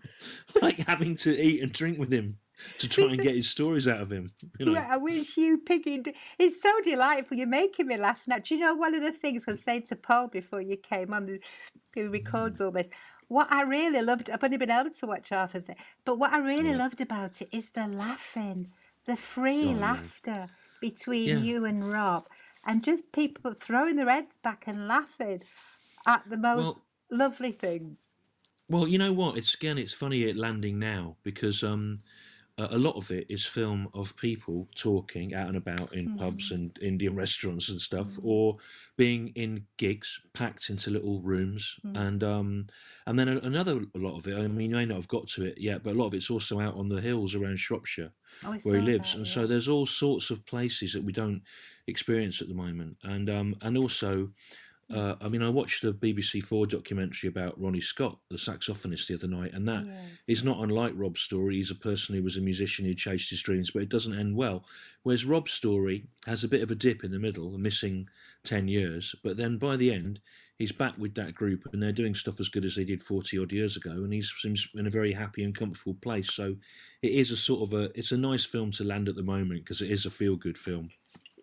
like 0.61 0.85
having 0.85 1.15
to 1.17 1.41
eat 1.41 1.63
and 1.63 1.71
drink 1.71 1.97
with 1.97 2.11
him 2.11 2.39
to 2.79 2.89
try 2.89 3.05
and 3.05 3.21
get 3.21 3.35
his 3.35 3.49
stories 3.49 3.87
out 3.87 4.01
of 4.01 4.11
him. 4.11 4.31
You 4.59 4.65
know, 4.65 4.73
Yeah, 4.73 4.87
I 4.89 4.97
wish 4.97 5.37
you 5.37 5.59
pigging. 5.59 6.05
It's 6.39 6.61
so 6.61 6.71
delightful. 6.83 7.37
You're 7.37 7.47
making 7.47 7.87
me 7.87 7.97
laugh 7.97 8.21
now. 8.27 8.39
Do 8.39 8.55
you 8.55 8.61
know 8.61 8.75
one 8.75 8.95
of 8.95 9.01
the 9.01 9.11
things 9.11 9.45
I 9.47 9.51
was 9.51 9.63
saying 9.63 9.83
to 9.83 9.95
Paul 9.95 10.27
before 10.27 10.61
you 10.61 10.75
came 10.75 11.13
on, 11.13 11.39
who 11.95 12.09
records 12.09 12.59
all 12.59 12.71
this? 12.71 12.89
What 13.27 13.51
I 13.51 13.63
really 13.63 14.01
loved, 14.01 14.29
I've 14.29 14.43
only 14.43 14.57
been 14.57 14.71
able 14.71 14.89
to 14.91 15.05
watch 15.05 15.29
half 15.29 15.53
of 15.55 15.69
it, 15.69 15.77
but 16.05 16.17
what 16.17 16.33
I 16.33 16.39
really 16.39 16.73
loved 16.73 17.01
about 17.01 17.41
it 17.41 17.49
is 17.51 17.71
the 17.71 17.87
laughing, 17.87 18.71
the 19.05 19.17
free 19.17 19.67
Oh, 19.67 19.71
yeah. 19.71 19.77
laughter 19.77 20.47
between 20.79 21.27
Yeah. 21.27 21.37
you 21.39 21.65
and 21.65 21.91
Rob, 21.91 22.27
and 22.65 22.83
just 22.83 23.11
people 23.11 23.53
throwing 23.53 23.97
their 23.97 24.09
heads 24.09 24.37
back 24.37 24.63
and 24.67 24.87
laughing 24.87 25.43
at 26.05 26.29
the 26.29 26.37
most 26.37 26.77
Well- 26.77 26.85
lovely 27.09 27.51
things. 27.51 28.15
Well, 28.69 28.87
you 28.87 28.97
know 28.97 29.13
what? 29.13 29.37
It's 29.37 29.53
again, 29.53 29.77
it's 29.77 29.93
funny 29.93 30.23
it 30.23 30.35
landing 30.37 30.77
now 30.79 31.15
because 31.23 31.63
um, 31.63 31.97
a 32.57 32.75
a 32.75 32.77
lot 32.77 32.95
of 32.95 33.11
it 33.11 33.25
is 33.29 33.45
film 33.45 33.87
of 33.93 34.15
people 34.17 34.67
talking 34.75 35.33
out 35.33 35.47
and 35.47 35.57
about 35.57 35.93
in 35.93 36.17
pubs 36.17 36.51
and 36.51 36.77
Indian 36.81 37.15
restaurants 37.15 37.69
and 37.69 37.79
stuff, 37.79 38.17
or 38.23 38.57
being 38.95 39.29
in 39.35 39.65
gigs 39.77 40.19
packed 40.33 40.69
into 40.69 40.89
little 40.89 41.21
rooms, 41.21 41.75
and 41.83 42.23
um, 42.23 42.67
and 43.05 43.17
then 43.19 43.27
a- 43.29 43.39
another 43.39 43.81
lot 43.95 44.17
of 44.17 44.27
it. 44.27 44.35
I 44.37 44.47
mean, 44.47 44.69
you 44.71 44.75
may 44.75 44.85
not 44.85 44.95
have 44.95 45.07
got 45.07 45.27
to 45.29 45.45
it 45.45 45.57
yet, 45.59 45.83
but 45.83 45.91
a 45.93 45.97
lot 45.97 46.07
of 46.07 46.13
it's 46.13 46.29
also 46.29 46.59
out 46.59 46.75
on 46.75 46.89
the 46.89 47.01
hills 47.01 47.35
around 47.35 47.57
Shropshire 47.57 48.13
Oh, 48.43 48.57
where 48.63 48.75
he 48.79 48.81
lives, 48.81 49.11
that, 49.11 49.17
and 49.19 49.27
yeah. 49.27 49.33
so 49.33 49.47
there's 49.47 49.67
all 49.67 49.85
sorts 49.85 50.29
of 50.29 50.45
places 50.45 50.93
that 50.93 51.03
we 51.03 51.11
don't 51.13 51.41
experience 51.87 52.41
at 52.41 52.47
the 52.47 52.53
moment, 52.55 52.97
and 53.03 53.29
um, 53.29 53.55
and 53.61 53.77
also. 53.77 54.31
Uh, 54.93 55.15
I 55.19 55.27
mean, 55.27 55.43
I 55.43 55.49
watched 55.49 55.83
a 55.83 55.91
BBC 55.91 56.41
Four 56.41 56.65
documentary 56.65 57.27
about 57.27 57.59
Ronnie 57.61 57.81
Scott, 57.81 58.19
the 58.29 58.37
saxophonist, 58.37 59.07
the 59.07 59.15
other 59.15 59.27
night, 59.27 59.53
and 59.53 59.67
that 59.67 59.85
is 60.27 60.43
not 60.43 60.59
unlike 60.59 60.93
Rob's 60.95 61.21
story. 61.21 61.55
He's 61.55 61.71
a 61.71 61.75
person 61.75 62.15
who 62.15 62.23
was 62.23 62.37
a 62.37 62.41
musician 62.41 62.85
who 62.85 62.93
chased 62.93 63.29
his 63.29 63.41
dreams, 63.41 63.69
but 63.71 63.81
it 63.81 63.89
doesn't 63.89 64.17
end 64.17 64.35
well. 64.35 64.63
Whereas 65.03 65.25
Rob's 65.25 65.51
story 65.51 66.05
has 66.25 66.43
a 66.43 66.47
bit 66.47 66.61
of 66.61 66.71
a 66.71 66.75
dip 66.75 67.03
in 67.03 67.11
the 67.11 67.19
middle, 67.19 67.53
a 67.53 67.57
missing 67.57 68.07
10 68.45 68.69
years, 68.69 69.13
but 69.23 69.35
then 69.35 69.57
by 69.57 69.75
the 69.75 69.91
end, 69.91 70.21
he's 70.57 70.71
back 70.71 70.97
with 70.97 71.13
that 71.15 71.35
group 71.35 71.67
and 71.71 71.81
they're 71.81 71.91
doing 71.91 72.15
stuff 72.15 72.39
as 72.39 72.49
good 72.49 72.65
as 72.65 72.75
they 72.75 72.83
did 72.83 73.01
40 73.01 73.39
odd 73.39 73.53
years 73.53 73.75
ago, 73.75 73.91
and 73.91 74.13
he 74.13 74.21
seems 74.21 74.67
in 74.73 74.87
a 74.87 74.91
very 74.91 75.13
happy 75.13 75.43
and 75.43 75.55
comfortable 75.55 75.95
place. 76.01 76.33
So 76.33 76.55
it 77.01 77.11
is 77.11 77.31
a 77.31 77.37
sort 77.37 77.61
of 77.67 77.73
a, 77.73 77.91
it's 77.97 78.11
a 78.11 78.17
nice 78.17 78.45
film 78.45 78.71
to 78.71 78.83
land 78.83 79.09
at 79.09 79.15
the 79.15 79.23
moment 79.23 79.63
because 79.63 79.81
it 79.81 79.91
is 79.91 80.05
a 80.05 80.09
feel 80.09 80.35
good 80.35 80.57
film. 80.57 80.89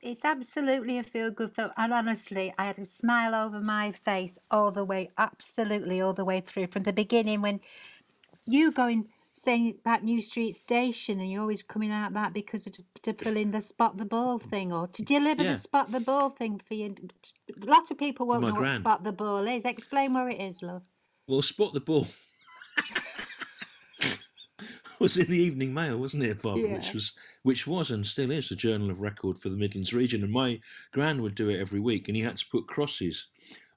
It's 0.05 0.23
absolutely 0.23 0.99
a 0.99 1.03
feel 1.03 1.31
good 1.31 1.55
film. 1.55 1.71
And 1.79 1.91
honestly, 1.95 2.53
I 2.59 2.67
had 2.67 2.79
a 2.79 2.85
smile 2.85 3.35
over 3.35 3.59
my 3.59 3.91
face 3.91 4.39
all 4.51 4.71
the 4.71 4.85
way, 4.85 5.11
absolutely 5.17 6.03
all 6.03 6.13
the 6.13 6.27
way 6.27 6.41
through 6.43 6.67
from 6.67 6.83
the 6.83 6.93
beginning 6.93 7.41
when 7.41 7.61
you 8.45 8.71
going 8.71 9.09
saying 9.33 9.77
about 9.81 10.05
New 10.05 10.21
Street 10.21 10.53
Station 10.53 11.21
and 11.21 11.31
you're 11.31 11.41
always 11.41 11.63
coming 11.63 11.91
out 11.91 12.13
that 12.13 12.35
because 12.35 12.67
of, 12.67 12.75
to 13.03 13.15
fill 13.15 13.39
in 13.39 13.51
the 13.51 13.63
spot 13.63 13.97
the 13.97 14.05
ball 14.05 14.39
thing 14.39 14.75
or 14.75 14.87
to 14.89 15.03
deliver 15.03 15.43
Yeah. 15.43 15.53
the 15.55 15.59
spot 15.59 15.91
the 15.91 16.01
ball 16.01 16.29
thing 16.29 16.59
for 16.59 16.75
you. 16.75 16.95
A 17.63 17.65
lot 17.65 17.91
of 17.91 17.97
people 17.97 18.27
won't 18.27 18.43
know 18.43 18.53
what 18.53 18.77
spot 18.77 19.05
the 19.05 19.13
ball 19.13 19.49
is. 19.49 19.65
Explain 19.65 20.13
where 20.13 20.29
it 20.29 20.39
is, 20.41 20.63
love. 20.63 20.83
Well, 21.27 21.41
Spot 21.41 21.73
the 21.73 21.81
Ball 21.81 22.07
was 24.99 25.17
in 25.17 25.27
the 25.27 25.39
Evening 25.39 25.75
Mail, 25.75 25.97
wasn't 25.99 26.23
it, 26.23 26.43
Bob? 26.43 26.59
Yeah. 26.59 26.75
Which 26.75 26.93
was, 26.93 27.13
which 27.43 27.67
was, 27.67 27.91
and 27.91 28.07
still 28.07 28.31
is, 28.31 28.51
a 28.51 28.57
journal 28.57 28.91
of 28.91 29.01
record 29.01 29.39
for 29.39 29.49
the 29.49 29.57
Midlands 29.57 29.93
region. 29.93 30.23
And 30.23 30.33
my 30.33 30.61
gran 30.93 31.23
would 31.23 31.35
do 31.35 31.49
it 31.49 31.61
every 31.61 31.81
week, 31.81 32.09
and 32.09 32.17
he 32.17 32.23
had 32.23 32.37
to 32.37 32.47
put 32.51 32.67
crosses 32.67 33.27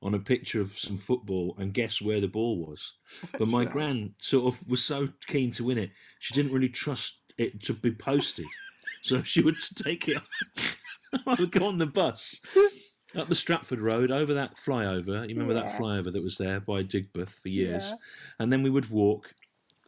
on 0.01 0.13
a 0.13 0.19
picture 0.19 0.61
of 0.61 0.77
some 0.77 0.97
football 0.97 1.55
and 1.57 1.73
guess 1.73 2.01
where 2.01 2.21
the 2.21 2.27
ball 2.27 2.57
was. 2.57 2.93
But 3.37 3.47
my 3.47 3.65
gran 3.65 4.13
sort 4.17 4.53
of 4.53 4.67
was 4.67 4.83
so 4.83 5.09
keen 5.25 5.51
to 5.51 5.63
win 5.63 5.77
it, 5.77 5.91
she 6.19 6.33
didn't 6.33 6.53
really 6.53 6.69
trust 6.69 7.15
it 7.37 7.61
to 7.63 7.73
be 7.73 7.91
posted, 7.91 8.45
so 9.01 9.23
she 9.23 9.41
would 9.41 9.57
take 9.75 10.07
it. 10.07 10.21
I 11.25 11.35
would 11.39 11.51
go 11.51 11.67
on 11.67 11.77
the 11.77 11.85
bus 11.85 12.39
up 13.15 13.27
the 13.27 13.35
Stratford 13.35 13.79
Road 13.79 14.11
over 14.11 14.33
that 14.33 14.55
flyover. 14.55 15.27
You 15.27 15.35
remember 15.35 15.53
that 15.53 15.79
flyover 15.79 16.11
that 16.11 16.23
was 16.23 16.37
there 16.37 16.59
by 16.59 16.83
Digbeth 16.83 17.29
for 17.29 17.49
years? 17.49 17.89
Yeah. 17.89 17.97
And 18.39 18.51
then 18.51 18.63
we 18.63 18.69
would 18.69 18.89
walk 18.89 19.33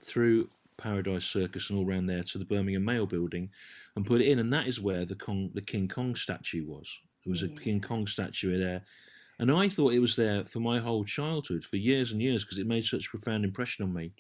through 0.04 0.48
Paradise 0.80 1.26
Circus 1.26 1.70
and 1.70 1.78
all 1.78 1.86
round 1.86 2.10
there 2.10 2.24
to 2.24 2.38
the 2.38 2.46
Birmingham 2.46 2.86
Mail 2.86 3.06
building 3.06 3.50
and 3.96 4.06
put 4.06 4.22
it 4.22 4.28
in. 4.28 4.40
And 4.40 4.52
that 4.54 4.68
is 4.68 4.80
where 4.80 5.06
the 5.06 5.16
Kong, 5.16 5.52
the 5.54 5.62
King 5.62 5.88
Kong 5.88 6.16
statue 6.16 6.66
was. 6.66 7.00
There 7.24 7.32
was 7.32 7.44
a 7.44 7.50
King 7.50 7.82
Kong 7.82 8.08
statue 8.08 8.58
there. 8.58 8.84
And 9.38 9.52
I 9.52 9.70
thought 9.70 9.94
it 9.94 10.00
was 10.00 10.16
there 10.16 10.46
for 10.46 10.60
my 10.60 10.80
whole 10.80 11.06
childhood, 11.06 11.64
for 11.64 11.78
years 11.78 12.12
and 12.12 12.22
years, 12.22 12.44
because 12.44 12.58
it 12.58 12.68
made 12.68 12.84
such 12.84 13.08
a 13.08 13.10
profound 13.10 13.46
impression 13.46 13.86
on 13.86 13.94
me. 13.94 14.12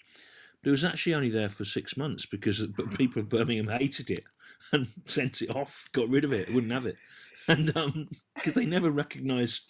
But 0.62 0.70
it 0.70 0.72
was 0.72 0.84
actually 0.84 1.14
only 1.14 1.30
there 1.30 1.50
for 1.50 1.66
six 1.66 1.98
months 1.98 2.26
because 2.26 2.64
people 2.96 3.22
of 3.22 3.30
Birmingham 3.30 3.68
hated 3.80 4.12
it 4.12 4.24
and 4.72 4.88
sent 5.06 5.42
it 5.42 5.56
off, 5.56 5.90
got 5.92 6.10
rid 6.10 6.24
of 6.24 6.34
it, 6.34 6.54
wouldn't 6.54 6.72
have 6.72 6.86
it. 6.86 6.98
And 7.48 7.74
because 8.36 8.54
they 8.54 8.66
never 8.66 8.92
recognised, 8.92 9.62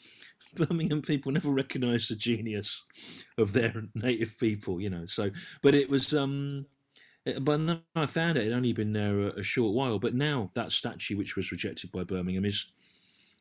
Birmingham 0.55 1.01
people 1.01 1.31
never 1.31 1.50
recognised 1.50 2.10
the 2.10 2.15
genius 2.15 2.84
of 3.38 3.53
their 3.53 3.84
native 3.96 4.38
people, 4.39 4.81
you 4.81 4.89
know. 4.89 5.05
So, 5.05 5.31
but 5.62 5.74
it 5.74 5.89
was, 5.89 6.13
um, 6.13 6.65
but 7.39 7.65
then 7.65 7.81
I 7.95 8.05
found 8.05 8.38
it, 8.38 8.45
had 8.45 8.53
only 8.53 8.74
been 8.74 8.93
there 8.93 9.19
a, 9.19 9.39
a 9.39 9.43
short 9.43 9.74
while. 9.74 10.00
But 10.00 10.13
now 10.13 10.51
that 10.53 10.71
statue, 10.71 11.17
which 11.17 11.36
was 11.36 11.51
rejected 11.51 11.91
by 11.91 12.03
Birmingham, 12.03 12.45
is 12.45 12.67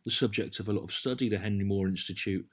the 0.04 0.10
subject 0.10 0.58
of 0.60 0.68
a 0.68 0.72
lot 0.72 0.84
of 0.84 0.92
study. 0.92 1.28
The 1.28 1.38
Henry 1.38 1.64
Moore 1.64 1.88
Institute 1.88 2.46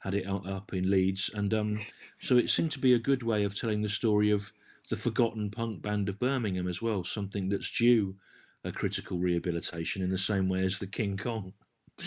had 0.00 0.14
it 0.14 0.26
up 0.26 0.72
in 0.72 0.90
Leeds, 0.90 1.30
and 1.34 1.52
um, 1.52 1.80
so 2.20 2.36
it 2.36 2.50
seemed 2.50 2.72
to 2.72 2.78
be 2.78 2.94
a 2.94 2.98
good 2.98 3.22
way 3.22 3.44
of 3.44 3.58
telling 3.58 3.82
the 3.82 3.88
story 3.88 4.30
of 4.30 4.52
the 4.88 4.96
forgotten 4.96 5.50
punk 5.50 5.82
band 5.82 6.08
of 6.08 6.18
Birmingham 6.18 6.66
as 6.66 6.82
well. 6.82 7.04
Something 7.04 7.48
that's 7.48 7.70
due 7.70 8.16
a 8.64 8.72
critical 8.72 9.18
rehabilitation 9.18 10.02
in 10.02 10.10
the 10.10 10.18
same 10.18 10.48
way 10.48 10.64
as 10.64 10.78
the 10.78 10.86
King 10.86 11.16
Kong 11.16 11.54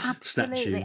Absolutely. 0.04 0.64
statue 0.64 0.84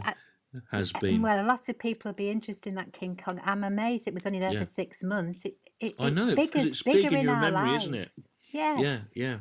has 0.71 0.91
been. 0.93 1.21
Well, 1.21 1.43
a 1.43 1.47
lot 1.47 1.69
of 1.69 1.77
people 1.79 2.09
will 2.09 2.15
be 2.15 2.29
interested 2.29 2.69
in 2.69 2.75
that 2.75 2.93
King 2.93 3.15
Kong. 3.15 3.39
I'm 3.43 3.63
amazed 3.63 4.07
it 4.07 4.13
was 4.13 4.25
only 4.25 4.39
there 4.39 4.51
Yeah. 4.53 4.59
for 4.59 4.65
six 4.65 5.03
months. 5.03 5.45
It, 5.45 5.57
it, 5.79 5.95
I 5.99 6.09
know, 6.09 6.35
'cause 6.35 6.45
figures 6.49 6.65
it's 6.67 6.83
big 6.83 6.95
bigger 6.95 7.09
in 7.09 7.15
in 7.19 7.23
your 7.25 7.35
our 7.35 7.41
memory, 7.41 7.69
lives. 7.71 7.83
isn't 7.83 7.95
it? 7.95 8.09
Yeah. 8.51 8.79
Yeah, 8.79 8.99
yeah. 9.13 9.39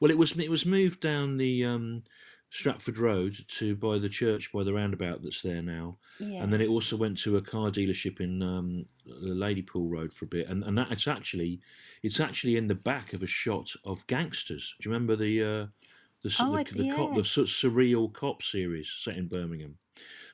Well, 0.00 0.10
it 0.10 0.18
was 0.18 0.32
it 0.38 0.50
was 0.50 0.64
moved 0.64 1.00
down 1.00 1.36
the 1.38 1.64
um, 1.64 2.04
Stratford 2.50 2.98
Road 2.98 3.36
to 3.48 3.74
by 3.74 3.98
the 3.98 4.08
church 4.08 4.52
by 4.52 4.62
the 4.62 4.72
roundabout 4.72 5.22
that's 5.22 5.42
there 5.42 5.60
now, 5.62 5.98
yeah. 6.20 6.40
and 6.42 6.52
then 6.52 6.60
it 6.60 6.68
also 6.68 6.96
went 6.96 7.18
to 7.18 7.36
a 7.36 7.42
car 7.42 7.70
dealership 7.70 8.20
in 8.20 8.40
um, 8.42 8.84
Ladypool 9.08 9.90
Road 9.90 10.12
for 10.12 10.24
a 10.24 10.28
bit, 10.28 10.46
and 10.48 10.62
and 10.62 10.78
that 10.78 10.92
it's 10.92 11.08
actually 11.08 11.60
it's 12.02 12.20
actually 12.20 12.56
in 12.56 12.68
the 12.68 12.74
back 12.76 13.12
of 13.12 13.22
a 13.24 13.26
shot 13.26 13.70
of 13.84 14.06
Gangsters. 14.06 14.74
Do 14.80 14.88
you 14.88 14.92
remember 14.94 15.16
the 15.16 15.42
uh, 15.42 15.66
the 16.22 16.34
Oh, 16.40 16.56
the, 16.56 16.64
the, 16.84 16.94
cop, 16.94 17.14
the 17.14 17.20
surreal 17.22 18.12
cop 18.12 18.42
series 18.42 18.94
set 18.96 19.16
in 19.16 19.26
Birmingham? 19.26 19.78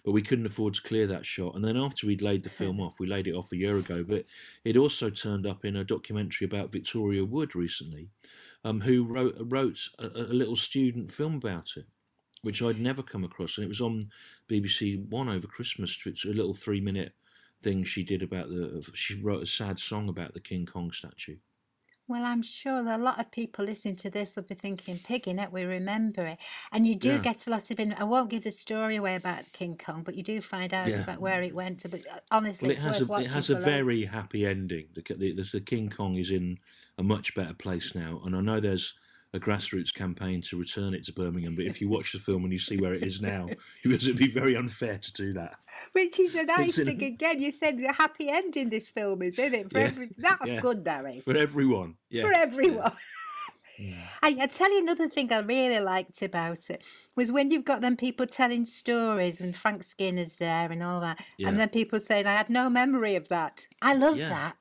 But 0.04 0.12
we 0.12 0.22
couldn't 0.22 0.46
afford 0.46 0.74
to 0.74 0.82
clear 0.82 1.06
that 1.06 1.26
shot, 1.26 1.54
and 1.54 1.64
then 1.64 1.76
after 1.76 2.06
we'd 2.06 2.22
laid 2.22 2.42
the 2.42 2.48
film 2.48 2.80
off, 2.80 2.98
we 2.98 3.06
laid 3.06 3.26
it 3.26 3.34
off 3.34 3.52
a 3.52 3.56
year 3.56 3.76
ago. 3.76 4.02
But 4.02 4.24
it 4.64 4.76
also 4.76 5.10
turned 5.10 5.46
up 5.46 5.64
in 5.64 5.76
a 5.76 5.84
documentary 5.84 6.46
about 6.46 6.72
Victoria 6.72 7.24
Wood 7.24 7.54
recently, 7.54 8.08
um, 8.64 8.82
who 8.82 9.04
wrote 9.04 9.36
wrote 9.38 9.88
a, 9.98 10.06
a 10.06 10.32
little 10.32 10.56
student 10.56 11.10
film 11.10 11.34
about 11.34 11.72
it, 11.76 11.86
which 12.42 12.62
I'd 12.62 12.80
never 12.80 13.02
come 13.02 13.24
across, 13.24 13.58
and 13.58 13.64
it 13.64 13.68
was 13.68 13.80
on 13.80 14.04
BBC 14.48 15.08
One 15.10 15.28
over 15.28 15.46
Christmas. 15.46 15.98
It's 16.06 16.24
a 16.24 16.28
little 16.28 16.54
three 16.54 16.80
minute 16.80 17.12
thing 17.62 17.84
she 17.84 18.02
did 18.02 18.22
about 18.22 18.48
the. 18.48 18.88
She 18.94 19.20
wrote 19.20 19.42
a 19.42 19.46
sad 19.46 19.78
song 19.78 20.08
about 20.08 20.34
the 20.34 20.40
King 20.40 20.66
Kong 20.66 20.92
statue. 20.92 21.36
Well, 22.10 22.24
I'm 22.24 22.42
sure 22.42 22.82
that 22.82 22.98
a 22.98 23.02
lot 23.02 23.20
of 23.20 23.30
people 23.30 23.64
listening 23.64 23.94
to 23.98 24.10
this 24.10 24.34
will 24.34 24.42
be 24.42 24.56
thinking, 24.56 24.98
Piggy, 24.98 25.32
net 25.32 25.52
we 25.52 25.62
remember 25.62 26.26
it. 26.26 26.38
And 26.72 26.84
you 26.84 26.96
do 26.96 27.10
Yeah. 27.10 27.18
get 27.18 27.46
a 27.46 27.50
lot 27.50 27.70
of, 27.70 27.78
in- 27.78 27.92
I 27.92 28.02
won't 28.02 28.30
give 28.30 28.42
the 28.42 28.50
story 28.50 28.96
away 28.96 29.14
about 29.14 29.52
King 29.52 29.78
Kong, 29.78 30.02
but 30.02 30.16
you 30.16 30.24
do 30.24 30.40
find 30.42 30.74
out 30.74 30.88
Yeah. 30.88 31.02
about 31.02 31.20
where 31.20 31.40
it 31.40 31.54
went. 31.54 31.88
But 31.88 32.04
uh, 32.08 32.18
honestly, 32.32 32.66
Well, 32.66 32.72
it 32.72 32.78
it's 32.78 32.82
has 32.82 33.00
a 33.00 33.14
it 33.14 33.30
has 33.30 33.48
a 33.48 33.54
very 33.54 34.06
happy 34.06 34.44
ending. 34.44 34.88
The, 34.92 35.02
the, 35.14 35.32
the 35.52 35.60
King 35.60 35.88
Kong 35.88 36.16
is 36.16 36.32
in 36.32 36.58
a 36.98 37.04
much 37.04 37.32
better 37.36 37.54
place 37.54 37.94
now, 37.94 38.20
and 38.24 38.34
I 38.34 38.40
know 38.40 38.58
there's 38.58 38.94
a 39.32 39.38
grassroots 39.38 39.94
campaign 39.94 40.42
to 40.42 40.56
return 40.56 40.92
it 40.92 41.04
to 41.04 41.12
Birmingham. 41.12 41.54
But 41.54 41.66
if 41.66 41.80
you 41.80 41.88
watch 41.88 42.12
the 42.12 42.18
film 42.18 42.42
and 42.44 42.52
you 42.52 42.58
see 42.58 42.76
where 42.78 42.94
it 42.94 43.02
is 43.04 43.20
now, 43.20 43.48
it 43.84 43.88
would 43.88 44.16
be 44.16 44.28
very 44.28 44.56
unfair 44.56 44.98
to 44.98 45.12
do 45.12 45.32
that. 45.34 45.54
Which 45.92 46.18
is 46.18 46.34
a 46.34 46.44
nice 46.44 46.78
in- 46.78 46.86
thing 46.86 47.02
again. 47.02 47.40
You 47.40 47.52
said 47.52 47.80
a 47.80 47.92
happy 47.92 48.28
ending 48.28 48.70
this 48.70 48.88
film 48.88 49.22
is, 49.22 49.38
isn't 49.38 49.54
it? 49.54 49.70
For 49.70 49.78
Yeah, 49.78 49.84
every, 49.86 50.08
that's 50.18 50.46
yeah. 50.50 50.60
good, 50.60 50.82
Darry. 50.84 51.20
for 51.20 51.36
everyone. 51.36 51.94
Yeah, 52.08 52.22
For 52.24 52.32
everyone. 52.32 52.92
I, 54.22 54.36
I 54.40 54.46
tell 54.46 54.70
you 54.72 54.80
another 54.80 55.08
thing 55.08 55.32
I 55.32 55.38
really 55.38 55.78
liked 55.80 56.20
about 56.22 56.68
it 56.68 56.84
was 57.16 57.32
when 57.32 57.50
you've 57.50 57.64
got 57.64 57.80
them 57.80 57.96
people 57.96 58.26
telling 58.26 58.66
stories 58.66 59.40
when 59.40 59.52
Frank 59.52 59.84
Skinner's 59.84 60.36
there 60.36 60.70
and 60.70 60.82
all 60.82 61.00
that, 61.00 61.18
Yeah. 61.38 61.48
and 61.48 61.58
then 61.58 61.68
people 61.70 61.98
saying, 62.00 62.26
"I 62.26 62.34
had 62.34 62.50
no 62.50 62.68
memory 62.68 63.14
of 63.14 63.28
that." 63.28 63.66
I 63.80 63.94
love 63.94 64.18
Yeah. 64.18 64.28
that. 64.28 64.56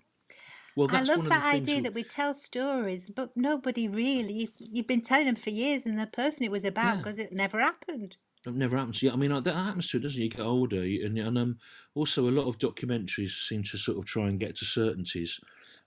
Well, 0.80 0.96
I 0.96 1.02
love 1.02 1.28
that 1.28 1.42
the 1.42 1.46
idea 1.46 1.76
we- 1.76 1.82
that 1.82 1.94
we 1.94 2.04
tell 2.04 2.34
stories, 2.34 3.10
but 3.10 3.36
nobody 3.36 3.90
really. 3.90 4.50
You've, 4.60 4.88
been 4.88 5.02
telling 5.02 5.26
them 5.26 5.36
for 5.36 5.50
years, 5.50 5.86
and 5.86 6.00
the 6.00 6.08
person 6.08 6.44
it 6.46 6.52
was 6.52 6.64
about 6.64 6.96
Yeah. 6.96 6.98
because 6.98 7.20
it 7.20 7.34
never 7.34 7.60
happened. 7.60 8.16
It 8.46 8.54
never 8.56 8.78
happens. 8.78 9.04
Yeah, 9.04 9.12
I 9.12 9.18
mean, 9.18 9.32
that 9.44 9.54
happens 9.54 9.90
to 9.90 9.98
it, 9.98 10.04
doesn't 10.04 10.22
it? 10.22 10.24
You 10.24 10.30
get 10.30 10.40
older, 10.40 10.82
and, 10.82 11.18
and 11.18 11.38
um, 11.38 11.58
also 11.94 12.30
a 12.30 12.32
lot 12.32 12.48
of 12.48 12.58
documentaries 12.58 13.46
seem 13.46 13.64
to 13.64 13.78
sort 13.78 13.98
of 13.98 14.06
try 14.06 14.30
and 14.30 14.40
get 14.40 14.56
to 14.58 14.66
certainties. 14.66 15.42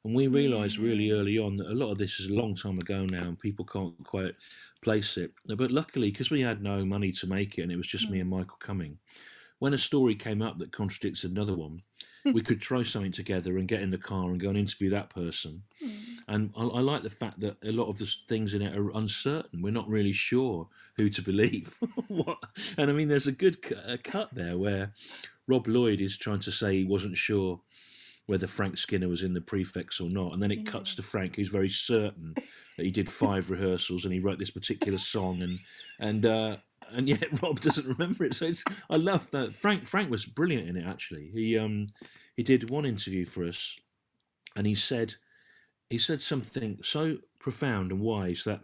And 0.04 0.14
we 0.14 0.26
realised 0.26 0.76
really 0.76 1.10
early 1.10 1.38
on 1.38 1.56
that 1.56 1.70
a 1.70 1.74
lot 1.74 1.90
of 1.92 1.96
this 1.96 2.20
is 2.20 2.28
a 2.28 2.34
long 2.34 2.54
time 2.54 2.78
ago 2.78 3.06
now, 3.06 3.22
and 3.22 3.40
people 3.40 3.64
can't 3.64 3.94
quite 4.04 4.34
place 4.82 5.16
it. 5.16 5.32
But 5.46 5.70
luckily, 5.70 6.10
because 6.10 6.30
we 6.30 6.42
had 6.42 6.62
no 6.62 6.84
money 6.84 7.12
to 7.12 7.26
make 7.26 7.56
it, 7.56 7.62
and 7.62 7.72
it 7.72 7.76
was 7.76 7.86
just 7.86 8.10
me 8.10 8.20
and 8.20 8.28
Michael 8.28 8.58
Cumming, 8.60 8.98
when 9.58 9.72
a 9.72 9.78
story 9.78 10.14
came 10.14 10.42
up 10.42 10.58
that 10.58 10.72
contradicts 10.72 11.24
another 11.24 11.54
one, 11.54 11.82
we 12.24 12.40
could 12.40 12.62
throw 12.62 12.82
something 12.82 13.12
together 13.12 13.58
and 13.58 13.66
get 13.66 13.82
in 13.82 13.90
the 13.90 13.98
car 13.98 14.30
and 14.30 14.40
go 14.40 14.48
and 14.48 14.58
interview 14.58 14.90
that 14.90 15.10
person. 15.10 15.62
And 16.28 16.52
I, 16.56 16.62
I 16.62 16.80
like 16.80 17.02
the 17.02 17.10
fact 17.10 17.40
that 17.40 17.56
a 17.64 17.72
lot 17.72 17.88
of 17.88 17.98
the 17.98 18.12
things 18.28 18.54
in 18.54 18.62
it 18.62 18.76
are 18.76 18.90
uncertain. 18.90 19.62
We're 19.62 19.72
not 19.72 19.88
really 19.88 20.12
sure 20.12 20.68
who 20.96 21.08
to 21.10 21.22
believe. 21.22 21.76
what? 22.08 22.38
And 22.78 22.90
I 22.90 22.94
mean, 22.94 23.08
there's 23.08 23.26
a 23.26 23.32
good 23.32 23.62
cu- 23.62 23.76
a 23.84 23.98
cut 23.98 24.34
there 24.34 24.56
where 24.56 24.92
Rob 25.48 25.66
Lloyd 25.66 26.00
is 26.00 26.16
trying 26.16 26.40
to 26.40 26.52
say 26.52 26.76
he 26.78 26.84
wasn't 26.84 27.16
sure 27.16 27.60
whether 28.26 28.46
Frank 28.46 28.78
Skinner 28.78 29.08
was 29.08 29.22
in 29.22 29.34
the 29.34 29.40
Prefects 29.40 30.00
or 30.00 30.08
not, 30.08 30.32
and 30.32 30.42
then 30.42 30.52
it 30.52 30.64
cuts 30.64 30.94
to 30.94 31.02
Frank, 31.02 31.36
who's 31.36 31.48
very 31.48 31.68
certain 31.68 32.34
that 32.76 32.84
he 32.84 32.90
did 32.90 33.10
five 33.10 33.50
rehearsals 33.50 34.04
and 34.04 34.14
he 34.14 34.20
wrote 34.20 34.38
this 34.38 34.50
particular 34.50 34.98
song, 34.98 35.42
and 35.42 35.58
and 35.98 36.24
uh, 36.24 36.56
and 36.92 37.08
yet 37.08 37.26
Rob 37.42 37.60
doesn't 37.60 37.86
remember 37.86 38.24
it. 38.24 38.34
So 38.34 38.46
it's, 38.46 38.64
I 38.90 38.96
love 38.96 39.30
that 39.30 39.54
Frank. 39.54 39.86
Frank 39.86 40.10
was 40.10 40.26
brilliant 40.26 40.68
in 40.68 40.76
it. 40.76 40.86
Actually, 40.86 41.30
he 41.32 41.58
um 41.58 41.86
he 42.36 42.42
did 42.42 42.70
one 42.70 42.86
interview 42.86 43.24
for 43.24 43.44
us, 43.44 43.76
and 44.56 44.66
he 44.66 44.74
said 44.74 45.14
he 45.90 45.98
said 45.98 46.20
something 46.20 46.78
so 46.82 47.18
profound 47.38 47.92
and 47.92 48.00
wise 48.00 48.44
that 48.44 48.60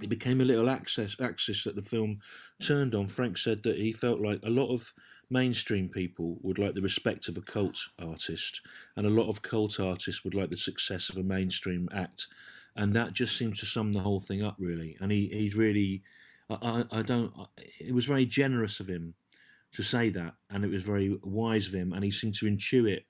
it 0.00 0.08
became 0.08 0.40
a 0.40 0.44
little 0.44 0.70
access 0.70 1.16
axis 1.20 1.64
that 1.64 1.74
the 1.74 1.82
film 1.82 2.20
turned 2.60 2.94
on. 2.94 3.08
Frank 3.08 3.36
said 3.36 3.62
that 3.64 3.78
he 3.78 3.92
felt 3.92 4.20
like 4.20 4.40
a 4.42 4.50
lot 4.50 4.72
of 4.72 4.92
mainstream 5.30 5.88
people 5.88 6.38
would 6.42 6.58
like 6.58 6.74
the 6.74 6.80
respect 6.80 7.28
of 7.28 7.36
a 7.36 7.40
cult 7.42 7.88
artist, 7.98 8.60
and 8.96 9.06
a 9.06 9.10
lot 9.10 9.28
of 9.28 9.42
cult 9.42 9.80
artists 9.80 10.24
would 10.24 10.34
like 10.34 10.50
the 10.50 10.56
success 10.56 11.08
of 11.08 11.16
a 11.16 11.22
mainstream 11.22 11.88
act, 11.92 12.26
and 12.76 12.92
that 12.94 13.12
just 13.12 13.36
seemed 13.36 13.56
to 13.56 13.66
sum 13.66 13.92
the 13.92 14.00
whole 14.00 14.20
thing 14.20 14.42
up 14.42 14.56
really. 14.58 14.96
And 15.00 15.10
he 15.10 15.28
he 15.28 15.50
really, 15.50 16.02
I 16.50 16.54
I, 16.90 16.98
I 16.98 17.02
don't. 17.02 17.32
It 17.80 17.94
was 17.94 18.06
very 18.06 18.26
generous 18.26 18.80
of 18.80 18.88
him 18.88 19.14
to 19.72 19.82
say 19.82 20.08
that, 20.10 20.34
and 20.50 20.64
it 20.64 20.70
was 20.70 20.82
very 20.82 21.18
wise 21.22 21.66
of 21.66 21.74
him, 21.74 21.92
and 21.92 22.02
he 22.04 22.10
seemed 22.10 22.34
to 22.36 22.46
intuit 22.46 23.00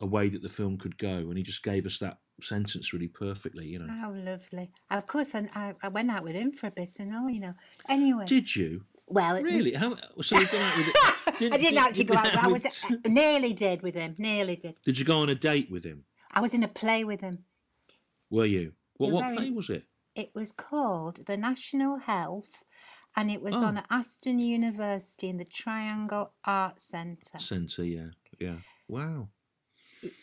a 0.00 0.06
way 0.06 0.28
that 0.28 0.42
the 0.42 0.48
film 0.48 0.76
could 0.78 0.98
go, 0.98 1.08
and 1.16 1.36
he 1.36 1.42
just 1.42 1.62
gave 1.62 1.86
us 1.86 1.98
that 1.98 2.18
sentence 2.42 2.92
really 2.92 3.08
perfectly, 3.08 3.66
you 3.66 3.78
know. 3.78 3.86
How 3.92 4.12
lovely! 4.12 4.70
Of 4.90 5.06
course, 5.06 5.34
I, 5.34 5.48
I, 5.54 5.74
I 5.82 5.88
went 5.88 6.10
out 6.10 6.24
with 6.24 6.34
him 6.34 6.52
for 6.52 6.66
a 6.66 6.70
bit 6.70 6.90
and 6.98 7.14
all, 7.14 7.30
you 7.30 7.40
know. 7.40 7.54
Anyway, 7.88 8.26
Did 8.26 8.54
you 8.54 8.82
well, 9.06 9.34
was- 9.34 9.44
really? 9.44 9.72
How? 9.74 9.96
So 10.20 10.38
you 10.38 10.44
out 10.44 10.76
with 10.76 10.88
it? 10.88 10.96
I 11.26 11.30
didn't 11.38 11.60
did- 11.60 11.76
actually 11.76 12.04
go 12.04 12.14
out. 12.14 12.24
But 12.34 12.44
I 12.44 12.48
was 12.48 12.62
with- 12.64 13.00
I 13.04 13.08
nearly 13.08 13.52
did 13.52 13.82
with 13.82 13.94
him. 13.94 14.14
Nearly 14.18 14.56
did. 14.56 14.78
Did 14.84 14.98
you 14.98 15.04
go 15.04 15.20
on 15.20 15.28
a 15.30 15.34
date 15.34 15.70
with 15.70 15.84
him? 15.84 16.04
I 16.32 16.40
was 16.40 16.52
in 16.54 16.62
a 16.62 16.68
play 16.68 17.04
with 17.04 17.20
him. 17.20 17.44
Were 18.30 18.46
you? 18.46 18.72
What 18.96 19.06
You're 19.06 19.14
what 19.14 19.24
very- 19.24 19.36
play 19.36 19.50
was 19.50 19.70
it? 19.70 19.84
It 20.14 20.30
was 20.34 20.52
called 20.52 21.26
the 21.26 21.36
National 21.36 21.98
Health, 21.98 22.62
and 23.16 23.30
it 23.30 23.42
was 23.42 23.54
Oh. 23.54 23.64
on 23.64 23.78
at 23.78 23.86
Aston 23.90 24.38
University 24.38 25.28
in 25.28 25.36
the 25.38 25.44
Triangle 25.44 26.32
Art 26.44 26.80
Centre. 26.80 27.38
Centre, 27.38 27.84
yeah, 27.84 28.10
yeah. 28.38 28.58
Wow. 28.88 29.28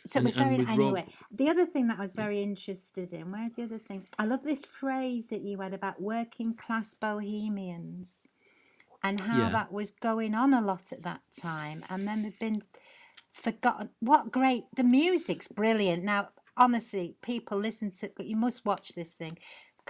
So 0.06 0.20
it 0.20 0.24
was 0.26 0.36
and 0.36 0.44
very 0.46 0.58
with 0.58 0.68
Rob- 0.70 0.80
anyway. 0.80 1.08
The 1.32 1.50
other 1.50 1.66
thing 1.66 1.88
that 1.88 1.98
I 1.98 2.04
was 2.04 2.14
very 2.14 2.44
interested 2.44 3.12
in. 3.14 3.32
Where's 3.32 3.54
the 3.54 3.64
other 3.64 3.80
thing? 3.80 4.08
I 4.20 4.26
love 4.26 4.44
this 4.44 4.64
phrase 4.64 5.30
that 5.30 5.42
you 5.42 5.60
had 5.60 5.74
about 5.74 6.00
working 6.02 6.54
class 6.54 6.94
bohemians, 6.94 8.28
and 9.04 9.20
how 9.22 9.38
Yeah. 9.40 9.50
that 9.50 9.72
was 9.74 9.92
going 9.92 10.36
on 10.36 10.54
a 10.54 10.62
lot 10.62 10.92
at 10.94 11.02
that 11.04 11.24
time, 11.32 11.84
and 11.90 12.08
then 12.08 12.22
they've 12.22 12.38
been 12.40 12.62
forgotten. 13.32 13.90
What 14.00 14.32
great! 14.32 14.66
The 14.76 14.84
music's 14.84 15.48
brilliant. 15.48 16.04
Now, 16.04 16.30
honestly, 16.56 17.16
people 17.22 17.58
listen 17.58 17.90
to. 17.92 18.12
But 18.16 18.28
you 18.28 18.36
must 18.36 18.64
watch 18.66 18.90
this 18.90 19.14
thing 19.14 19.40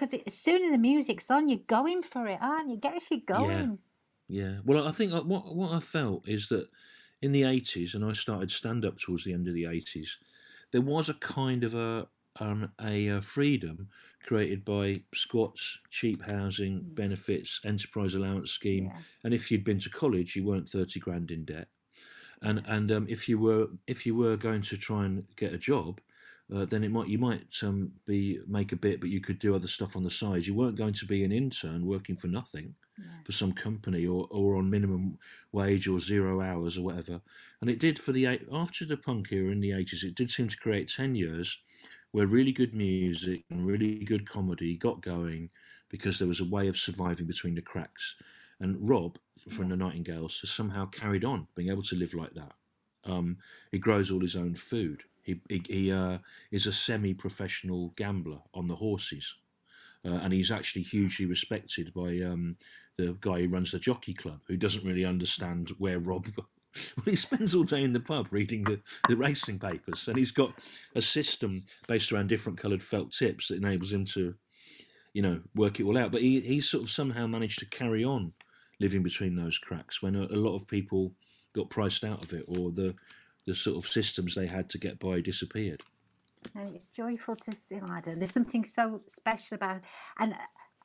because 0.01 0.20
as 0.25 0.34
soon 0.34 0.63
as 0.63 0.72
the 0.72 0.77
music's 0.77 1.29
on, 1.29 1.48
you're 1.48 1.60
going 1.67 2.01
for 2.01 2.27
it, 2.27 2.39
aren't 2.41 2.70
you? 2.70 2.77
Get 2.77 3.01
you 3.12 3.22
going. 3.22 3.77
Yeah. 4.27 4.58
Well, 4.65 4.88
I 4.88 4.91
think 4.91 5.13
uh, 5.13 5.22
what 5.22 5.55
what 5.55 5.72
I 5.72 5.79
felt 5.79 6.27
is 6.27 6.48
that 6.50 6.70
in 7.22 7.31
the 7.31 7.43
eighties, 7.43 7.93
and 7.93 8.03
I 8.03 8.13
started 8.13 8.51
stand 8.51 8.84
up 8.84 8.98
towards 8.98 9.25
the 9.25 9.34
end 9.34 9.48
of 9.48 9.53
the 9.53 9.65
eighties, 9.65 10.17
there 10.72 10.81
was 10.81 11.08
a 11.08 11.13
kind 11.13 11.63
of 11.63 11.75
a 11.75 12.08
um, 12.39 12.72
a 12.81 13.10
uh, 13.10 13.22
freedom 13.22 13.89
created 14.24 14.63
by 14.63 14.96
squats, 15.13 15.79
cheap 15.89 16.24
housing, 16.25 16.81
benefits, 16.93 17.60
enterprise 17.63 18.13
allowance 18.13 18.51
scheme, 18.51 18.86
Yeah. 18.86 19.01
and 19.24 19.34
if 19.34 19.51
you'd 19.51 19.63
been 19.63 19.79
to 19.81 19.89
college, 19.89 20.36
you 20.36 20.43
weren't 20.46 20.70
thirty 20.70 21.00
grand 21.00 21.29
in 21.29 21.46
debt. 21.46 21.67
And 22.41 22.63
and 22.65 22.91
um, 22.91 23.05
if 23.08 23.29
you 23.29 23.38
were 23.38 23.67
if 23.86 24.05
you 24.05 24.15
were 24.15 24.38
going 24.38 24.63
to 24.63 24.77
try 24.77 25.05
and 25.05 25.25
get 25.36 25.53
a 25.53 25.60
job, 25.60 26.01
uh, 26.53 26.65
then 26.65 26.84
it 26.84 26.91
might 26.91 27.08
you 27.08 27.17
might 27.17 27.48
um, 27.63 27.93
be 28.05 28.39
make 28.48 28.72
a 28.72 28.75
bit, 28.75 29.00
but 29.00 29.10
you 29.10 29.22
could 29.22 29.39
do 29.39 29.55
other 29.55 29.67
stuff 29.67 29.96
on 29.96 30.03
the 30.03 30.12
side. 30.12 30.46
You 30.46 30.53
weren't 30.53 30.77
going 30.77 30.93
to 30.93 31.05
be 31.05 31.24
an 31.24 31.31
intern 31.31 31.86
working 31.86 32.17
for 32.17 32.27
nothing 32.27 32.75
for 33.25 33.31
some 33.31 33.53
company 33.53 34.05
or, 34.05 34.27
or 34.29 34.55
on 34.58 34.70
minimum 34.70 35.17
wage 35.51 35.88
or 35.88 36.00
zero 36.00 36.41
hours 36.41 36.77
or 36.77 36.84
whatever. 36.84 37.22
And 37.62 37.70
it 37.70 37.79
did 37.79 38.00
for 38.00 38.12
the 38.12 38.25
eight 38.25 38.48
after 38.51 38.86
the 38.86 38.98
punk 38.98 39.31
era 39.31 39.51
in 39.51 39.62
the 39.62 39.72
eighties. 39.72 40.03
It 40.03 40.15
did 40.15 40.29
seem 40.29 40.50
to 40.50 40.58
create 40.58 40.91
ten 40.96 41.15
years 41.15 41.58
where 42.12 42.27
really 42.27 42.51
good 42.51 42.75
music 42.75 43.46
and 43.50 43.65
really 43.65 44.03
good 44.03 44.29
comedy 44.29 44.75
got 44.75 45.01
going 45.01 45.50
because 45.89 46.20
there 46.20 46.27
was 46.27 46.41
a 46.41 46.46
way 46.46 46.67
of 46.67 46.77
surviving 46.77 47.27
between 47.27 47.55
the 47.55 47.62
cracks. 47.62 48.15
And 48.60 48.77
Rob 48.88 49.17
from 49.50 49.70
the 49.70 49.77
Nightingales 49.77 50.39
has 50.41 50.51
somehow 50.51 50.86
carried 50.86 51.24
on 51.24 51.48
being 51.55 51.70
able 51.70 51.84
to 51.84 51.96
live 51.96 52.13
like 52.13 52.34
that. 52.34 52.51
Um, 53.03 53.38
he 53.72 53.79
grows 53.79 54.12
all 54.12 54.20
his 54.20 54.36
own 54.36 54.55
food. 54.55 55.03
He 55.48 55.62
he, 55.68 55.74
he 55.74 55.92
uh, 55.92 56.20
is 56.52 56.66
a 56.66 56.74
semi-professional 56.74 57.94
gambler 57.96 58.40
on 58.54 58.68
the 58.68 58.76
horses, 58.76 59.36
uh, 60.06 60.16
and 60.16 60.34
he's 60.34 60.52
actually 60.52 60.84
hugely 60.84 61.26
respected 61.26 61.94
by 61.94 62.20
um, 62.20 62.58
the 62.98 63.18
guy 63.20 63.42
who 63.42 63.48
runs 63.48 63.72
the 63.72 63.80
jockey 63.80 64.14
club, 64.14 64.42
who 64.48 64.58
doesn't 64.58 64.86
really 64.86 65.06
understand 65.06 65.72
where 65.78 66.00
Rob. 66.00 66.28
Well, 66.96 67.04
he 67.04 67.18
spends 67.18 67.54
all 67.54 67.66
day 67.66 67.84
in 67.84 67.92
the 67.92 68.00
pub 68.00 68.28
reading 68.32 68.64
the, 68.64 68.80
the 69.10 69.18
racing 69.18 69.60
papers, 69.60 70.08
and 70.08 70.16
he's 70.16 70.32
got 70.32 70.54
a 70.96 71.02
system 71.02 71.66
based 71.86 72.14
around 72.14 72.30
different 72.30 72.60
coloured 72.60 72.82
felt 72.82 73.12
tips 73.12 73.50
that 73.50 73.58
enables 73.58 73.92
him 73.92 74.06
to, 74.06 74.36
you 75.12 75.22
know, 75.22 75.42
work 75.54 75.82
it 75.82 75.84
all 75.84 75.98
out. 75.98 76.14
But 76.14 76.22
he 76.22 76.40
he 76.40 76.62
sort 76.62 76.84
of 76.84 76.90
somehow 76.90 77.28
managed 77.28 77.60
to 77.60 77.66
carry 77.66 78.06
on 78.06 78.32
living 78.80 79.04
between 79.04 79.36
those 79.36 79.58
cracks 79.58 80.02
when 80.02 80.16
a, 80.16 80.24
a 80.28 80.40
lot 80.40 80.56
of 80.56 80.66
people 80.66 81.12
got 81.54 81.70
priced 81.70 82.06
out 82.06 82.24
of 82.24 82.32
it, 82.32 82.46
or 82.48 82.72
the 82.72 82.96
the 83.45 83.55
sort 83.55 83.83
of 83.83 83.91
systems 83.91 84.36
they 84.36 84.48
had 84.48 84.69
to 84.69 84.77
get 84.77 85.00
by 85.00 85.21
disappeared. 85.21 85.83
And 86.55 86.75
it's 86.75 86.88
joyful 86.88 87.36
to 87.38 87.51
see. 87.53 87.77
I 87.77 88.01
don't. 88.01 88.19
There's 88.19 88.33
something 88.33 88.65
so 88.65 89.01
special 89.07 89.55
about, 89.55 89.81
and 90.17 90.36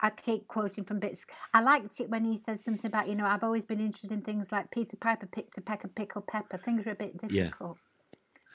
I 0.01 0.11
keep 0.11 0.49
quoting 0.49 0.85
from 0.85 0.99
bits. 1.01 1.25
I 1.55 1.63
liked 1.63 1.99
it 2.01 2.11
when 2.11 2.25
he 2.25 2.37
said 2.39 2.61
something 2.61 2.87
about, 2.87 3.09
you 3.09 3.15
know, 3.15 3.25
I've 3.27 3.43
always 3.45 3.65
been 3.65 3.81
interested 3.81 4.13
in 4.13 4.21
things 4.23 4.53
like 4.53 4.71
Peter 4.71 4.97
Piper 4.99 5.27
picked 5.27 5.57
a 5.57 5.63
peck 5.63 5.85
of 5.85 5.95
pickled 5.95 6.27
pepper. 6.27 6.59
Things 6.59 6.87
are 6.87 6.91
a 6.93 6.95
bit 6.95 7.15
Yeah. 7.31 7.45
difficult, 7.45 7.79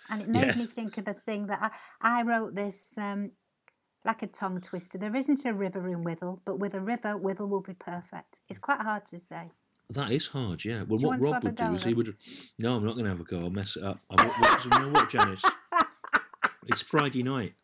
and 0.10 0.22
it 0.22 0.28
made 0.28 0.48
Yeah. 0.48 0.56
me 0.58 0.68
think 0.68 0.98
of 1.00 1.08
a 1.08 1.14
thing 1.16 1.48
that 1.48 1.72
I, 2.02 2.20
I 2.20 2.24
wrote 2.24 2.56
this. 2.56 2.98
Um, 2.98 3.32
like 4.04 4.24
a 4.24 4.28
tongue 4.28 4.60
twister. 4.62 4.98
There 4.98 5.16
isn't 5.16 5.46
a 5.46 5.54
river 5.54 5.88
in 5.88 6.04
Whittle, 6.04 6.42
but 6.44 6.58
with 6.58 6.74
a 6.74 6.80
river, 6.80 7.16
Whittle 7.16 7.48
will 7.48 7.62
be 7.62 7.76
perfect. 7.76 8.38
It's 8.50 8.58
quite 8.58 8.82
hard 8.82 9.06
to 9.12 9.20
say. 9.20 9.52
That 9.92 10.12
is 10.12 10.28
hard, 10.28 10.64
yeah. 10.64 10.84
Well, 10.88 11.00
Do 11.00 11.08
what 11.08 11.20
Rob 11.20 11.44
would 11.44 11.56
do 11.56 11.74
is 11.74 11.84
he 11.84 11.94
would. 11.94 12.16
No, 12.58 12.76
I'm 12.76 12.86
not 12.86 12.94
going 12.94 13.04
to 13.06 13.12
have 13.12 13.20
a 13.20 13.24
go. 13.26 13.42
I'll 13.42 13.50
mess 13.50 13.76
it 13.76 13.84
up. 13.84 14.00
I, 14.10 14.26
what, 14.26 14.40
what, 14.40 14.64
you 14.64 14.70
know 14.70 14.90
what, 14.90 15.10
Janice? 15.10 15.44
It's 16.68 16.82
Friday 16.82 17.24
night, 17.24 17.56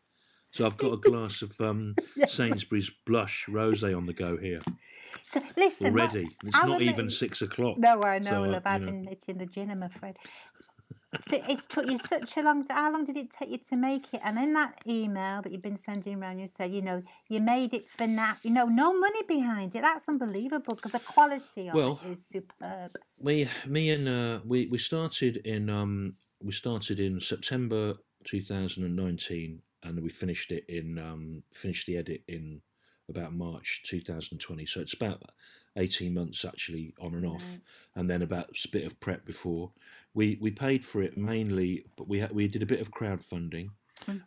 so 0.52 0.66
I've 0.66 0.76
got 0.76 0.92
a 0.92 0.98
glass 0.98 1.44
of 1.44 1.62
um, 1.62 1.96
Sainsbury's 2.28 2.90
Blush 3.06 3.46
Rosé 3.48 3.96
on 3.96 4.08
the 4.08 4.12
go 4.14 4.38
here 4.38 4.60
So 5.28 5.40
listen, 5.56 5.88
already. 5.88 6.36
It's 6.44 6.58
not 6.58 6.82
even 6.82 7.12
six 7.12 7.44
o'clock. 7.44 7.78
No, 7.78 8.02
I 8.02 8.18
know, 8.18 8.30
So, 8.32 8.44
uh, 8.44 8.48
love. 8.48 8.64
I've 8.66 8.82
know. 8.82 8.88
been 8.88 9.04
hitting 9.06 9.38
the 9.38 9.46
gin, 9.46 9.70
I'm 9.70 9.84
afraid. 9.84 10.16
So 11.22 11.42
it's 11.48 11.66
took 11.66 11.90
you 11.90 11.98
such 12.00 12.36
a 12.36 12.42
long. 12.42 12.66
Time. 12.66 12.78
How 12.78 12.92
long 12.92 13.06
did 13.06 13.16
it 13.16 13.32
take 13.32 13.50
you 13.50 13.58
to 13.70 13.76
make 13.78 14.06
it? 14.14 14.20
And 14.24 14.38
in 14.38 14.54
that 14.54 14.82
email 14.86 15.42
that 15.42 15.52
you've 15.52 15.62
been 15.62 15.78
sending 15.78 16.22
around, 16.22 16.40
you 16.40 16.48
said, 16.48 16.72
you 16.74 16.82
know, 16.82 17.02
you 17.30 17.40
made 17.40 17.74
it 17.74 17.86
for 17.90 18.08
now. 18.08 18.38
You 18.44 18.52
know, 18.52 18.66
no 18.66 18.98
money 18.98 19.22
behind 19.28 19.74
it. 19.76 19.84
That's 19.84 20.08
unbelievable 20.10 20.76
because 20.76 20.92
the 20.92 21.00
quality 21.00 21.70
of 21.70 21.76
Well, 21.76 22.02
it 22.04 22.12
is 22.12 22.26
superb. 22.26 22.98
We, 23.18 23.48
me 23.66 23.90
and 23.92 24.08
uh, 24.08 24.40
we 24.46 24.68
we 24.68 24.78
started 24.78 25.38
in 25.38 25.70
um 25.70 26.16
we 26.44 26.52
started 26.52 27.00
in 27.00 27.22
September 27.22 27.96
2019, 28.26 29.62
and 29.84 30.04
we 30.04 30.10
finished 30.10 30.52
it 30.52 30.66
in 30.68 31.00
um 31.00 31.44
finished 31.54 31.88
the 31.88 31.98
edit 31.98 32.24
in 32.28 32.62
about 33.10 33.34
March 33.34 33.82
2020. 33.86 34.66
So 34.66 34.80
it's 34.82 34.94
about 34.94 35.24
18 35.78 36.14
months 36.14 36.44
actually 36.44 36.94
on 37.00 37.14
and 37.14 37.26
off, 37.26 37.60
and 37.96 38.10
then 38.10 38.22
about 38.22 38.50
a 38.66 38.68
bit 38.70 38.86
of 38.86 39.00
prep 39.00 39.26
before. 39.26 39.72
We 40.14 40.38
we 40.42 40.52
paid 40.52 40.84
for 40.84 41.02
it 41.04 41.18
mainly, 41.18 41.86
but 41.96 42.08
we 42.08 42.20
had, 42.20 42.32
we 42.32 42.48
did 42.48 42.64
a 42.64 42.68
bit 42.68 42.82
of 42.82 42.92
crowdfunding, 42.92 43.70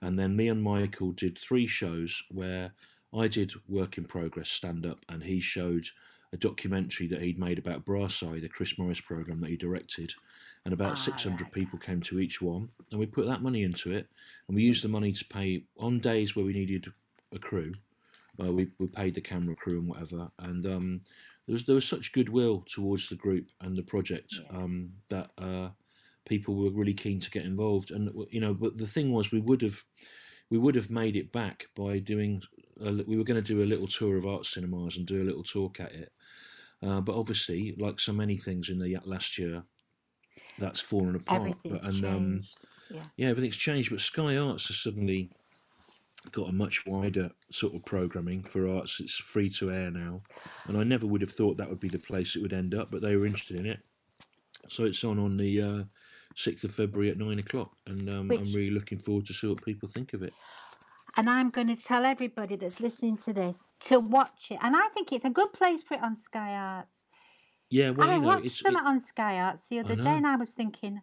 and 0.01 0.19
then 0.19 0.37
me 0.37 0.49
and 0.49 0.63
Michael 0.63 1.13
did 1.13 1.37
three 1.39 1.67
shows 1.67 2.23
where 2.31 2.73
I 3.13 3.27
did 3.27 3.53
work 3.69 3.99
in 3.99 4.05
progress 4.05 4.49
stand 4.51 4.87
up, 4.87 4.99
and 5.09 5.25
he 5.25 5.41
showed 5.41 5.87
a 6.33 6.37
documentary 6.37 7.09
that 7.09 7.23
he'd 7.23 7.39
made 7.41 7.59
about 7.59 7.85
Brass 7.85 8.23
Eye, 8.23 8.39
the 8.39 8.49
Chris 8.49 8.79
Morris 8.79 9.01
program 9.01 9.41
that 9.41 9.51
he 9.51 9.57
directed, 9.57 10.15
and 10.65 10.73
about 10.73 10.93
Ah, 10.93 10.95
600 10.95 11.43
right. 11.43 11.53
people 11.53 11.77
came 11.81 12.01
to 12.03 12.21
each 12.21 12.41
one, 12.41 12.69
and 12.93 13.01
we 13.01 13.07
put 13.07 13.27
that 13.27 13.43
money 13.43 13.65
into 13.65 13.91
it, 13.91 14.07
and 14.47 14.55
we 14.55 14.63
used 14.63 14.85
the 14.85 14.89
money 14.89 15.11
to 15.13 15.25
pay 15.25 15.65
on 15.77 15.99
days 15.99 16.37
where 16.37 16.45
we 16.45 16.53
needed 16.53 16.87
a 17.35 17.41
crew. 17.41 17.73
Uh, 18.41 18.53
we 18.53 18.69
we 18.79 18.87
paid 18.87 19.15
the 19.15 19.21
camera 19.21 19.55
crew 19.55 19.79
and 19.79 19.89
whatever, 19.89 20.31
and 20.39 20.65
um, 20.67 21.01
there 21.47 21.55
was 21.55 21.65
there 21.65 21.75
was 21.75 21.89
such 21.89 22.13
goodwill 22.13 22.65
towards 22.73 23.09
the 23.09 23.17
group 23.17 23.49
and 23.61 23.77
the 23.77 23.83
project 23.83 24.35
um, 24.51 24.93
that 25.09 25.31
uh, 25.37 25.71
people 26.25 26.55
were 26.55 26.71
really 26.71 26.95
keen 26.95 27.21
to 27.21 27.31
get 27.31 27.45
involved. 27.45 27.91
And 27.91 28.11
you 28.31 28.41
know, 28.41 28.55
but 28.55 28.79
the 28.79 28.87
thing 28.87 29.13
was, 29.13 29.33
we 29.33 29.41
would 29.41 29.63
have 29.63 29.85
we 30.49 30.59
would 30.59 30.75
have 30.75 30.91
made 30.91 31.17
it 31.17 31.33
back 31.33 31.67
by 31.77 31.99
doing. 31.99 32.43
A, 32.81 32.93
we 33.07 33.19
were 33.19 33.25
going 33.25 33.43
to 33.43 33.55
do 33.55 33.63
a 33.63 33.67
little 33.67 33.89
tour 33.89 34.17
of 34.17 34.27
art 34.27 34.47
cinemas 34.47 34.97
and 34.97 35.07
do 35.07 35.23
a 35.23 35.25
little 35.25 35.43
talk 35.43 35.81
at 35.81 35.93
it. 35.93 36.13
Uh, 36.83 37.01
but 37.01 37.15
obviously, 37.15 37.75
like 37.79 38.01
so 38.01 38.13
many 38.13 38.37
things 38.37 38.71
in 38.71 38.79
the 38.79 38.99
last 39.05 39.37
year, 39.37 39.65
that's 40.59 40.81
fallen 40.81 41.17
apart. 41.17 41.41
Everything's 41.41 41.83
But, 41.83 41.91
and 41.91 42.05
um, 42.05 42.43
yeah. 42.91 43.03
yeah, 43.17 43.29
everything's 43.29 43.57
changed. 43.57 43.91
But 43.91 44.01
Sky 44.01 44.37
Arts 44.37 44.69
has 44.69 44.79
suddenly 44.79 45.31
got 46.33 46.49
a 46.49 46.53
much 46.53 46.85
wider 46.87 47.31
sort 47.51 47.75
of 47.75 47.85
programming 47.85 48.43
for 48.43 48.69
arts. 48.69 49.01
It's 49.01 49.17
free 49.17 49.51
to 49.51 49.71
air 49.71 49.91
now, 49.91 50.23
and 50.67 50.77
I 50.77 50.85
never 50.85 51.07
would 51.07 51.21
have 51.23 51.33
thought 51.33 51.57
that 51.57 51.69
would 51.69 51.81
be 51.81 51.89
the 51.89 51.99
place 51.99 52.37
it 52.37 52.43
would 52.43 52.53
end 52.53 52.75
up. 52.75 52.91
But 52.91 53.03
they 53.03 53.17
were 53.17 53.27
interested 53.27 53.57
in 53.57 53.67
it, 53.67 53.81
so 54.69 54.85
it's 54.85 55.03
on 55.05 55.19
on 55.19 55.37
the 55.37 55.61
uh, 55.63 55.83
sixth 56.37 56.65
of 56.65 56.75
February 56.75 57.11
at 57.11 57.19
nine 57.19 57.39
o'clock, 57.39 57.73
and 57.87 58.09
um, 58.09 58.31
I'm 58.31 58.53
really 58.53 58.71
looking 58.71 58.99
forward 58.99 59.27
to 59.27 59.35
see 59.35 59.47
what 59.47 59.65
people 59.65 59.89
think 59.89 60.13
of 60.13 60.23
it. 60.23 60.33
And 61.17 61.29
I'm 61.29 61.51
going 61.51 61.67
to 61.67 61.77
tell 61.77 62.05
everybody 62.05 62.55
that's 62.55 62.79
listening 62.79 63.17
to 63.19 63.33
this 63.33 63.67
to 63.81 63.99
watch 63.99 64.53
it. 64.53 64.59
And 64.63 64.77
I 64.77 64.87
think 64.95 65.13
it's 65.13 65.25
a 65.25 65.31
good 65.31 65.53
place 65.53 65.83
for 65.83 65.95
it 65.95 66.03
on 66.05 66.15
Sky 66.15 66.53
Arts. 66.53 67.07
Yeah, 67.69 67.91
well, 67.91 68.09
I 68.09 68.15
you 68.15 68.21
know, 68.21 68.27
watched 68.29 68.47
it's 68.47 68.63
it- 68.65 68.77
on 68.77 69.01
Sky 69.01 69.41
Arts 69.41 69.65
the 69.69 69.81
other 69.81 69.97
day, 69.97 70.17
and 70.17 70.27
I 70.27 70.37
was 70.37 70.51
thinking, 70.51 71.03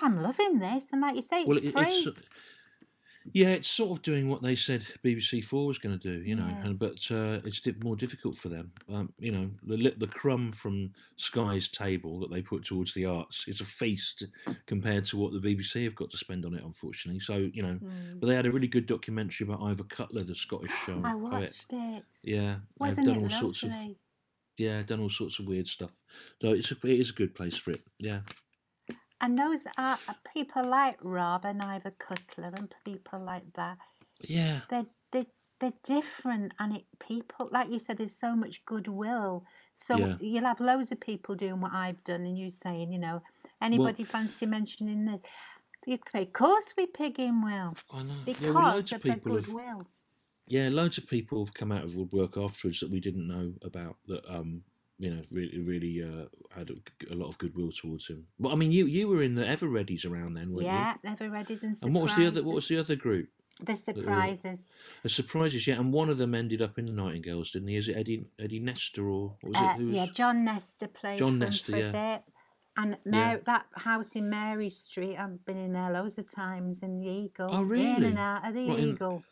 I'm 0.00 0.22
loving 0.22 0.58
this. 0.58 0.86
And 0.92 1.00
like 1.00 1.16
you 1.16 1.22
say, 1.22 1.40
it's 1.40 1.48
well, 1.48 1.58
it, 1.58 1.72
free. 1.72 1.82
it's 1.82 2.18
yeah, 3.32 3.48
it's 3.48 3.68
sort 3.68 3.96
of 3.96 4.02
doing 4.02 4.28
what 4.28 4.42
they 4.42 4.54
said 4.54 4.84
BBC 5.04 5.44
Four 5.44 5.66
was 5.66 5.78
going 5.78 5.98
to 5.98 6.02
do, 6.12 6.22
you 6.24 6.34
know, 6.34 6.46
Yeah. 6.46 6.66
and 6.66 6.78
but 6.78 6.98
uh, 7.10 7.40
it's 7.44 7.60
more 7.82 7.96
difficult 7.96 8.36
for 8.36 8.48
them. 8.48 8.72
Um, 8.92 9.12
you 9.18 9.32
know, 9.32 9.50
the 9.62 9.94
the 9.96 10.06
crumb 10.06 10.52
from 10.52 10.92
Sky's 11.16 11.68
table 11.68 12.20
that 12.20 12.30
they 12.30 12.42
put 12.42 12.64
towards 12.64 12.94
the 12.94 13.04
arts 13.06 13.44
is 13.48 13.60
a 13.60 13.64
feast 13.64 14.24
compared 14.66 15.04
to 15.06 15.16
what 15.16 15.32
the 15.32 15.38
BBC 15.40 15.84
have 15.84 15.94
got 15.94 16.10
to 16.10 16.16
spend 16.16 16.44
on 16.44 16.54
it, 16.54 16.64
unfortunately. 16.64 17.20
So 17.20 17.36
you 17.52 17.62
know, 17.62 17.78
but 18.20 18.26
they 18.26 18.34
had 18.34 18.46
a 18.46 18.50
really 18.52 18.68
good 18.68 18.86
documentary 18.86 19.46
about 19.46 19.62
Ivor 19.62 19.84
Cutler, 19.84 20.24
the 20.24 20.34
Scottish 20.34 20.70
um, 20.88 21.04
I 21.04 21.12
poet. 21.12 21.22
watched 21.30 21.66
it. 21.72 22.04
Yeah, 22.22 22.56
Wasn't 22.78 22.96
they've 23.06 23.14
done 23.14 23.24
it 23.24 23.32
all 23.34 23.40
sorts 23.40 23.62
of 23.62 23.72
yeah, 24.56 24.82
done 24.82 25.00
all 25.00 25.10
sorts 25.10 25.38
of 25.38 25.46
weird 25.46 25.68
stuff. 25.68 25.92
So 26.42 26.48
it's 26.52 26.72
a, 26.72 26.76
it 26.84 26.98
is 27.00 27.10
a 27.10 27.14
good 27.14 27.34
place 27.34 27.56
for 27.56 27.70
it. 27.70 27.80
Yeah. 27.98 28.20
And 29.20 29.36
those 29.38 29.66
are 29.76 29.98
people 30.32 30.64
like 30.64 30.96
Rob 31.02 31.44
and 31.44 31.60
Ivor 31.62 31.92
Cutler 31.98 32.52
and 32.56 32.72
people 32.84 33.20
like 33.20 33.52
that. 33.54 33.78
Yeah. 34.22 34.60
They're, 34.70 34.86
they're, 35.12 35.26
they're 35.60 35.72
different, 35.82 36.52
and 36.60 36.76
it 36.76 36.84
people 37.00 37.48
like 37.50 37.68
you 37.70 37.80
said. 37.80 37.98
There's 37.98 38.14
so 38.16 38.36
much 38.36 38.64
goodwill. 38.64 39.44
So 39.76 39.96
Yeah. 39.96 40.16
you'll 40.20 40.44
have 40.44 40.60
loads 40.60 40.92
of 40.92 41.00
people 41.00 41.34
doing 41.34 41.60
what 41.60 41.72
I've 41.72 42.02
done, 42.04 42.22
and 42.22 42.38
you 42.38 42.50
saying, 42.50 42.92
you 42.92 42.98
know, 42.98 43.22
anybody 43.60 44.04
fancy 44.04 44.46
mentioning 44.46 45.06
this? 45.06 45.20
You 45.86 45.98
say, 46.12 46.22
of 46.22 46.32
course 46.32 46.64
we 46.76 46.86
pig 46.86 47.18
in 47.18 47.42
well 47.42 47.74
I 47.92 48.02
know. 48.02 48.14
because 48.24 48.42
yeah, 48.42 48.50
well, 48.50 48.74
loads 48.74 48.92
of 48.92 48.96
of 48.96 49.02
the 49.02 49.12
people 49.14 49.36
have. 49.36 49.86
Yeah, 50.46 50.68
loads 50.70 50.98
of 50.98 51.06
people 51.06 51.44
have 51.44 51.54
come 51.54 51.72
out 51.72 51.84
of 51.84 51.94
woodwork 51.96 52.36
afterwards 52.36 52.80
that 52.80 52.90
we 52.90 53.00
didn't 53.00 53.26
know 53.28 53.54
about. 53.62 53.96
That 54.06 54.24
um, 54.28 54.62
you 54.98 55.10
know, 55.14 55.22
really, 55.30 55.58
really 55.60 56.02
uh, 56.02 56.26
had 56.56 56.70
a, 56.70 57.12
a 57.12 57.16
lot 57.16 57.28
of 57.28 57.38
goodwill 57.38 57.70
towards 57.72 58.08
him. 58.08 58.26
But 58.38 58.52
I 58.52 58.54
mean, 58.56 58.72
you 58.72 58.86
you 58.86 59.08
were 59.08 59.22
in 59.22 59.34
the 59.36 59.46
Ever-Readys 59.46 60.04
around 60.04 60.34
then, 60.34 60.50
weren't 60.52 60.66
you? 60.66 60.72
Yeah, 60.72 60.94
never 61.04 61.28
readies 61.28 61.62
and 61.62 61.76
surprises. 61.76 61.82
And 61.82 61.94
what 61.94 62.02
was 62.02 62.16
the 62.16 62.26
other? 62.26 62.42
What 62.42 62.54
was 62.56 62.68
the 62.68 62.78
other 62.78 62.96
group? 62.96 63.28
the 63.60 63.74
surprises? 63.74 64.68
The 65.02 65.08
surprises, 65.08 65.66
yeah. 65.66 65.74
And 65.80 65.92
one 65.92 66.08
of 66.10 66.18
them 66.18 66.32
ended 66.34 66.62
up 66.62 66.78
in 66.78 66.86
the 66.86 66.92
Nightingales, 66.92 67.50
didn't 67.50 67.68
he? 67.68 67.76
Is 67.76 67.88
it 67.88 67.96
Eddie 67.96 68.26
Eddie 68.38 68.60
Nestor 68.60 69.08
or 69.08 69.36
what 69.40 69.52
was 69.52 69.56
Uh, 69.56 69.64
it? 69.74 69.76
Who 69.78 69.86
was, 69.86 69.94
yeah, 69.96 70.06
John 70.06 70.44
Nestor 70.44 70.86
played 70.88 71.18
John 71.18 71.38
Nestor, 71.38 71.76
yeah. 71.76 71.90
bit. 71.90 72.22
And 72.76 72.96
Mary, 73.04 73.40
that 73.46 73.66
house 73.74 74.12
in 74.14 74.30
Mary 74.30 74.70
Street, 74.70 75.16
I've 75.16 75.44
been 75.44 75.56
in 75.56 75.72
there 75.72 75.90
loads 75.92 76.16
of 76.18 76.32
times 76.32 76.82
in 76.84 77.00
the 77.00 77.08
Eagle. 77.08 77.48
Oh, 77.50 77.62
really? 77.62 77.96
In 77.96 78.04
and 78.04 78.18
out 78.18 78.46
of 78.46 78.54
the 78.54 78.60
in- 78.60 78.90
Eagle. 78.90 79.24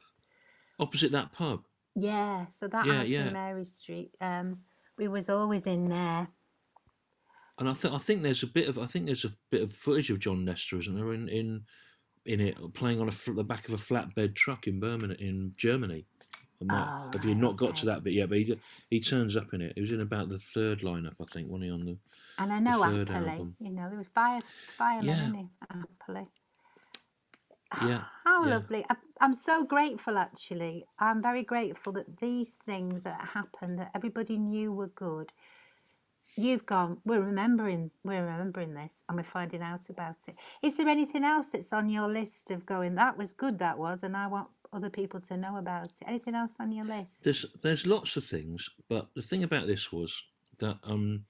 opposite 0.81 1.12
that 1.12 1.33
pub. 1.33 1.61
Yeah, 1.94 2.46
so 2.50 2.66
that 2.66 2.85
Yeah, 2.87 2.92
house 2.98 3.07
yeah. 3.09 3.26
in 3.29 3.33
Mary 3.33 3.64
Street, 3.64 4.11
um, 4.20 4.62
we 4.98 5.09
was 5.09 5.28
always 5.28 5.66
in 5.66 5.88
there. 5.88 6.28
And 7.59 7.68
I 7.68 7.72
think 7.74 7.94
I 7.94 7.98
think 7.98 8.22
there's 8.22 8.42
a 8.42 8.46
bit 8.46 8.68
of 8.68 8.78
I 8.78 8.87
think 8.87 9.06
there's 9.06 9.24
a 9.24 9.30
bit 9.50 9.62
of 9.62 9.72
footage 9.72 10.11
of 10.11 10.18
John 10.18 10.44
Nestor, 10.44 10.78
isn't 10.78 10.94
there, 10.94 11.12
in 11.12 11.28
in 11.28 11.62
in 12.24 12.40
it 12.40 12.56
playing 12.74 13.00
on 13.00 13.09
a 13.09 13.30
the 13.32 13.44
back 13.44 13.68
of 13.68 13.74
a 13.74 13.78
flatbed 13.78 14.35
truck 14.35 14.66
in 14.66 14.80
Birmingham 14.80 15.16
in 15.20 15.54
Germany. 15.56 16.06
Might- 16.62 16.87
Oh, 16.88 17.11
have 17.12 17.24
you 17.26 17.35
not 17.35 17.56
got 17.59 17.76
to 17.76 17.87
that 17.87 18.02
bit 18.02 18.14
yet? 18.14 18.28
But 18.30 18.38
he 18.38 18.59
he 18.90 19.00
turns 19.00 19.37
up 19.37 19.52
in 19.54 19.61
it. 19.61 19.72
He 19.74 19.80
was 19.82 19.92
in 19.92 20.00
about 20.00 20.28
the 20.30 20.38
third 20.38 20.80
lineup, 20.80 21.14
I 21.20 21.24
think, 21.32 21.48
wasn't 21.48 21.64
he 21.64 21.70
on 21.70 21.85
the? 21.85 21.98
And 22.38 22.52
I 22.52 22.59
know 22.61 22.82
happily, 22.82 23.28
album. 23.30 23.56
you 23.61 23.70
know, 23.72 23.88
there 23.88 23.98
was 23.98 24.09
fire, 24.09 24.40
firemen, 24.76 25.04
Yeah. 25.06 25.28
innit? 25.28 25.48
Happily. 26.00 26.26
Yeah. 27.83 28.05
How 28.24 28.44
yeah. 28.44 28.50
lovely. 28.50 28.85
I, 28.90 28.96
I'm 29.20 29.35
so 29.35 29.64
grateful, 29.64 30.18
actually. 30.18 30.87
I'm 30.98 31.22
very 31.22 31.42
grateful 31.42 31.92
that 31.92 32.18
these 32.18 32.55
things 32.55 33.05
that 33.05 33.29
happened, 33.29 33.79
that 33.79 33.90
everybody 33.94 34.37
knew 34.38 34.72
were 34.72 34.88
good, 34.88 35.33
you've 36.37 36.66
gone. 36.66 36.98
We're 37.05 37.22
remembering. 37.22 37.90
We're 38.05 38.24
remembering 38.24 38.74
this, 38.74 39.02
and 39.09 39.16
we're 39.16 39.24
finding 39.24 39.62
out 39.62 39.88
about 39.88 40.16
it. 40.29 40.37
Is 40.62 40.76
there 40.76 40.88
anything 40.88 41.24
else 41.24 41.50
that's 41.50 41.72
on 41.72 41.88
your 41.88 42.09
list 42.09 42.50
of 42.50 42.66
going? 42.66 42.94
That 42.94 43.16
was 43.16 43.33
good. 43.33 43.59
That 43.59 43.79
was, 43.79 44.02
and 44.02 44.16
I 44.16 44.26
want 44.26 44.48
other 44.72 44.90
people 44.90 45.20
to 45.20 45.37
know 45.37 45.57
about 45.57 45.90
it. 46.00 46.07
Anything 46.07 46.35
else 46.35 46.57
on 46.61 46.72
your 46.72 46.85
list? 46.85 47.24
There's 47.24 47.46
there's 47.62 47.87
lots 47.87 48.16
of 48.16 48.24
things, 48.24 48.68
but 48.88 49.09
the 49.14 49.22
thing 49.22 49.42
about 49.42 49.66
this 49.66 49.90
was 49.92 50.22
that 50.59 50.79
um 50.85 51.24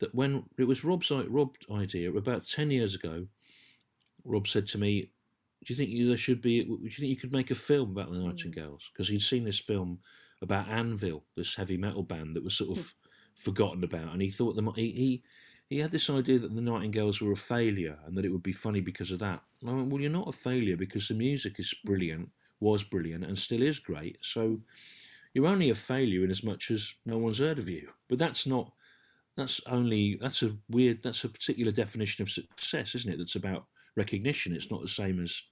that 0.00 0.14
when 0.14 0.44
it 0.58 0.64
was 0.64 0.84
Rob's 0.84 1.10
Rob's 1.10 1.58
idea 1.70 2.12
about 2.12 2.46
ten 2.46 2.70
years 2.70 2.94
ago, 2.94 3.26
Rob 4.24 4.48
said 4.48 4.66
to 4.68 4.78
me, 4.78 5.10
"Do 5.64 5.72
you 5.72 5.76
think 5.76 5.90
you, 5.90 6.08
there 6.08 6.16
should 6.16 6.42
be? 6.42 6.64
Do 6.64 6.78
you 6.82 6.90
think 6.90 7.08
you 7.08 7.16
could 7.16 7.32
make 7.32 7.50
a 7.50 7.54
film 7.54 7.90
about 7.90 8.12
the 8.12 8.18
Nightingales?" 8.18 8.82
Mm. 8.82 8.92
Because 8.92 9.08
he'd 9.08 9.22
seen 9.22 9.44
this 9.44 9.58
film 9.58 10.00
about 10.42 10.68
Anvil, 10.68 11.24
this 11.36 11.54
heavy 11.54 11.76
metal 11.76 12.02
band 12.02 12.34
that 12.34 12.44
was 12.44 12.56
sort 12.56 12.76
of 12.78 12.84
hmm. 12.84 12.90
forgotten 13.34 13.84
about, 13.84 14.12
and 14.12 14.22
he 14.22 14.30
thought 14.30 14.56
the 14.56 14.70
he, 14.72 14.90
he 14.90 15.22
he 15.68 15.78
had 15.78 15.92
this 15.92 16.10
idea 16.10 16.38
that 16.38 16.54
the 16.54 16.60
Nightingales 16.60 17.20
were 17.20 17.32
a 17.32 17.36
failure 17.36 17.98
and 18.04 18.16
that 18.16 18.24
it 18.24 18.30
would 18.30 18.42
be 18.42 18.52
funny 18.52 18.80
because 18.80 19.10
of 19.10 19.18
that. 19.20 19.42
And 19.60 19.70
I 19.70 19.74
went, 19.74 19.90
"Well, 19.90 20.00
you're 20.00 20.10
not 20.10 20.28
a 20.28 20.32
failure 20.32 20.76
because 20.76 21.08
the 21.08 21.14
music 21.14 21.58
is 21.58 21.72
hmm. 21.72 21.86
brilliant, 21.86 22.30
was 22.60 22.84
brilliant, 22.84 23.24
and 23.24 23.38
still 23.38 23.62
is 23.62 23.78
great. 23.78 24.18
So." 24.20 24.60
you're 25.34 25.46
only 25.46 25.68
a 25.68 25.74
failure 25.74 26.24
in 26.24 26.30
as 26.30 26.44
much 26.44 26.70
as 26.70 26.94
no 27.04 27.18
one's 27.18 27.38
heard 27.38 27.58
of 27.58 27.68
you. 27.68 27.90
But 28.08 28.18
that's 28.18 28.46
not. 28.46 28.72
That's 29.36 29.60
only. 29.66 30.16
That's 30.18 30.42
a 30.42 30.56
weird. 30.70 31.02
That's 31.02 31.24
a 31.24 31.28
particular 31.28 31.72
definition 31.72 32.22
of 32.22 32.30
success, 32.30 32.94
isn't 32.94 33.12
it? 33.12 33.18
That's 33.18 33.34
about 33.34 33.66
recognition. 33.96 34.54
It's 34.54 34.70
not 34.70 34.82
the 34.82 34.88
same 34.88 35.22
as 35.22 35.42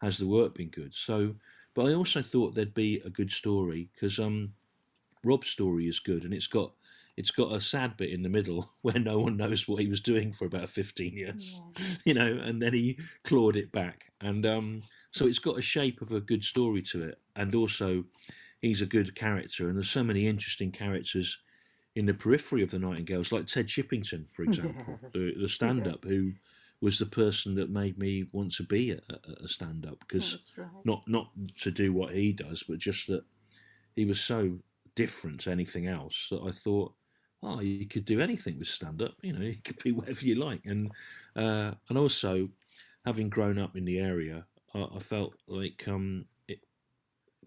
has 0.00 0.18
the 0.18 0.26
work 0.26 0.54
been 0.54 0.68
good. 0.68 0.94
So, 0.94 1.36
but 1.74 1.86
I 1.86 1.94
also 1.94 2.22
thought 2.22 2.54
there'd 2.54 2.74
be 2.74 3.00
a 3.04 3.10
good 3.10 3.30
story 3.30 3.88
because 3.94 4.18
um, 4.18 4.54
Rob's 5.24 5.48
story 5.48 5.86
is 5.86 6.00
good 6.00 6.24
and 6.24 6.34
it's 6.34 6.46
got 6.46 6.72
it's 7.16 7.30
got 7.30 7.52
a 7.52 7.60
sad 7.60 7.96
bit 7.96 8.10
in 8.10 8.22
the 8.22 8.28
middle 8.28 8.70
where 8.82 8.98
no 8.98 9.18
one 9.18 9.36
knows 9.36 9.68
what 9.68 9.80
he 9.80 9.88
was 9.88 10.00
doing 10.00 10.32
for 10.32 10.46
about 10.46 10.68
15 10.68 11.12
years 11.12 11.60
you 12.04 12.14
know 12.14 12.38
and 12.42 12.60
then 12.62 12.72
he 12.72 12.98
clawed 13.24 13.56
it 13.56 13.70
back 13.72 14.12
and 14.20 14.44
um 14.46 14.80
so 15.10 15.26
it's 15.26 15.38
got 15.38 15.58
a 15.58 15.62
shape 15.62 16.00
of 16.00 16.10
a 16.10 16.20
good 16.20 16.42
story 16.44 16.82
to 16.82 17.02
it 17.02 17.18
and 17.36 17.54
also 17.54 18.04
he's 18.60 18.80
a 18.80 18.86
good 18.86 19.14
character 19.14 19.68
and 19.68 19.76
there's 19.76 19.90
so 19.90 20.02
many 20.04 20.26
interesting 20.26 20.70
characters 20.70 21.38
in 21.94 22.06
the 22.06 22.14
periphery 22.14 22.62
of 22.62 22.70
the 22.70 22.78
nightingales 22.78 23.30
like 23.30 23.46
ted 23.46 23.66
chippington 23.68 24.28
for 24.28 24.42
example 24.44 24.98
the, 25.12 25.34
the 25.38 25.48
stand-up 25.48 26.04
who 26.04 26.32
was 26.82 26.98
the 26.98 27.06
person 27.06 27.54
that 27.54 27.70
made 27.70 27.96
me 27.96 28.26
want 28.32 28.52
to 28.52 28.64
be 28.64 28.90
a, 28.90 29.00
a, 29.08 29.44
a 29.44 29.48
stand-up 29.48 29.98
because 30.00 30.38
right. 30.56 30.66
not 30.84 31.04
not 31.06 31.30
to 31.60 31.70
do 31.70 31.92
what 31.92 32.12
he 32.12 32.32
does, 32.32 32.64
but 32.68 32.78
just 32.78 33.06
that 33.06 33.24
he 33.94 34.04
was 34.04 34.20
so 34.20 34.58
different 34.94 35.40
to 35.40 35.50
anything 35.50 35.86
else 35.86 36.26
that 36.30 36.42
I 36.42 36.50
thought, 36.50 36.92
oh, 37.42 37.60
you 37.60 37.86
could 37.86 38.04
do 38.04 38.20
anything 38.20 38.58
with 38.58 38.68
stand 38.68 39.00
up. 39.00 39.14
You 39.22 39.32
know, 39.32 39.44
you 39.44 39.56
could 39.62 39.82
be 39.82 39.92
whatever 39.92 40.24
you 40.24 40.34
like. 40.34 40.66
And 40.66 40.90
uh, 41.36 41.72
and 41.88 41.96
also, 41.96 42.48
having 43.06 43.28
grown 43.28 43.58
up 43.58 43.76
in 43.76 43.84
the 43.84 43.98
area, 43.98 44.46
I, 44.74 44.86
I 44.96 44.98
felt 44.98 45.34
like 45.46 45.84
um, 45.86 46.26
it, 46.48 46.60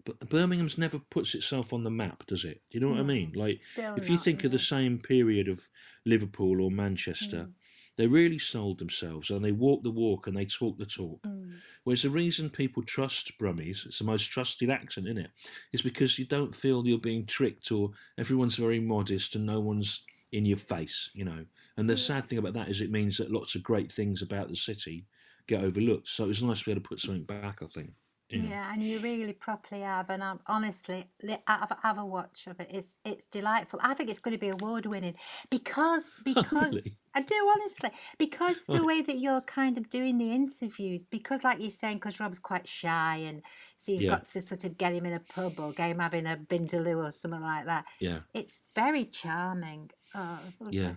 but 0.04 0.18
Birmingham's 0.30 0.78
never 0.78 0.98
puts 0.98 1.34
itself 1.34 1.74
on 1.74 1.84
the 1.84 1.90
map, 1.90 2.26
does 2.26 2.44
it? 2.44 2.62
Do 2.70 2.78
you 2.78 2.84
know 2.84 2.92
what 2.92 3.00
I 3.00 3.04
mean? 3.04 3.32
Like, 3.34 3.60
Still 3.60 3.96
if 3.96 4.08
you 4.08 4.16
not, 4.16 4.24
think 4.24 4.44
of 4.44 4.50
the 4.50 4.58
same 4.58 4.98
period 4.98 5.48
of 5.48 5.68
Liverpool 6.06 6.62
or 6.62 6.70
Manchester, 6.70 7.50
they 7.96 8.06
really 8.06 8.38
sold 8.38 8.78
themselves 8.78 9.30
and 9.30 9.44
they 9.44 9.52
walk 9.52 9.82
the 9.82 9.90
walk 9.90 10.26
and 10.26 10.36
they 10.36 10.44
talk 10.44 10.78
the 10.78 10.86
talk. 10.86 11.22
Mm. 11.22 11.54
Whereas 11.84 12.02
the 12.02 12.10
reason 12.10 12.50
people 12.50 12.82
trust 12.82 13.38
Brummies, 13.38 13.86
it's 13.86 13.98
the 13.98 14.04
most 14.04 14.26
trusted 14.26 14.70
accent 14.70 15.08
in 15.08 15.16
it, 15.16 15.30
is 15.72 15.82
because 15.82 16.18
you 16.18 16.26
don't 16.26 16.54
feel 16.54 16.86
you're 16.86 16.98
being 16.98 17.26
tricked 17.26 17.70
or 17.72 17.90
everyone's 18.18 18.56
very 18.56 18.80
modest 18.80 19.34
and 19.34 19.46
no 19.46 19.60
one's 19.60 20.02
in 20.32 20.44
your 20.44 20.58
face, 20.58 21.10
you 21.14 21.24
know. 21.24 21.46
And 21.76 21.88
the 21.88 21.96
sad 21.96 22.26
thing 22.26 22.38
about 22.38 22.54
that 22.54 22.68
is 22.68 22.80
it 22.80 22.90
means 22.90 23.16
that 23.16 23.30
lots 23.30 23.54
of 23.54 23.62
great 23.62 23.90
things 23.90 24.22
about 24.22 24.48
the 24.48 24.56
city 24.56 25.06
get 25.46 25.62
overlooked. 25.62 26.08
So 26.08 26.28
it's 26.28 26.42
nice 26.42 26.60
to 26.60 26.64
be 26.64 26.70
able 26.72 26.82
to 26.82 26.88
put 26.88 27.00
something 27.00 27.24
back, 27.24 27.60
I 27.62 27.66
think. 27.66 27.92
You 28.28 28.42
know. 28.42 28.48
Yeah, 28.50 28.72
and 28.72 28.82
you 28.82 28.98
really 29.00 29.32
properly 29.32 29.82
have, 29.82 30.10
and 30.10 30.22
I'm 30.22 30.40
honestly 30.46 31.06
have, 31.46 31.76
have 31.82 31.98
a 31.98 32.04
watch 32.04 32.46
of 32.46 32.58
it. 32.60 32.68
It's 32.70 32.96
it's 33.04 33.28
delightful. 33.28 33.78
I 33.82 33.94
think 33.94 34.10
it's 34.10 34.18
going 34.18 34.32
to 34.34 34.40
be 34.40 34.48
award 34.48 34.86
winning 34.86 35.14
because 35.50 36.14
because 36.24 36.52
really? 36.74 36.96
I 37.14 37.22
do 37.22 37.52
honestly 37.54 37.90
because 38.18 38.66
the 38.66 38.84
way 38.90 39.02
that 39.02 39.18
you're 39.18 39.40
kind 39.42 39.78
of 39.78 39.88
doing 39.90 40.18
the 40.18 40.32
interviews 40.32 41.04
because 41.04 41.44
like 41.44 41.60
you're 41.60 41.70
saying 41.70 41.98
because 41.98 42.18
Rob's 42.20 42.38
quite 42.38 42.66
shy 42.66 43.16
and 43.18 43.42
so 43.78 43.92
you've 43.92 44.02
Yeah. 44.02 44.10
got 44.10 44.26
to 44.28 44.40
sort 44.42 44.64
of 44.64 44.76
get 44.76 44.92
him 44.92 45.06
in 45.06 45.12
a 45.14 45.20
pub 45.20 45.58
or 45.60 45.72
get 45.72 45.90
him 45.90 45.98
having 46.00 46.26
a 46.26 46.36
vindaloo 46.36 47.06
or 47.06 47.10
something 47.10 47.40
like 47.42 47.66
that. 47.66 47.84
Yeah. 48.00 48.20
It's 48.34 48.62
very 48.74 49.04
charming. 49.04 49.90
Oh. 50.14 50.38
Yeah. 50.70 50.94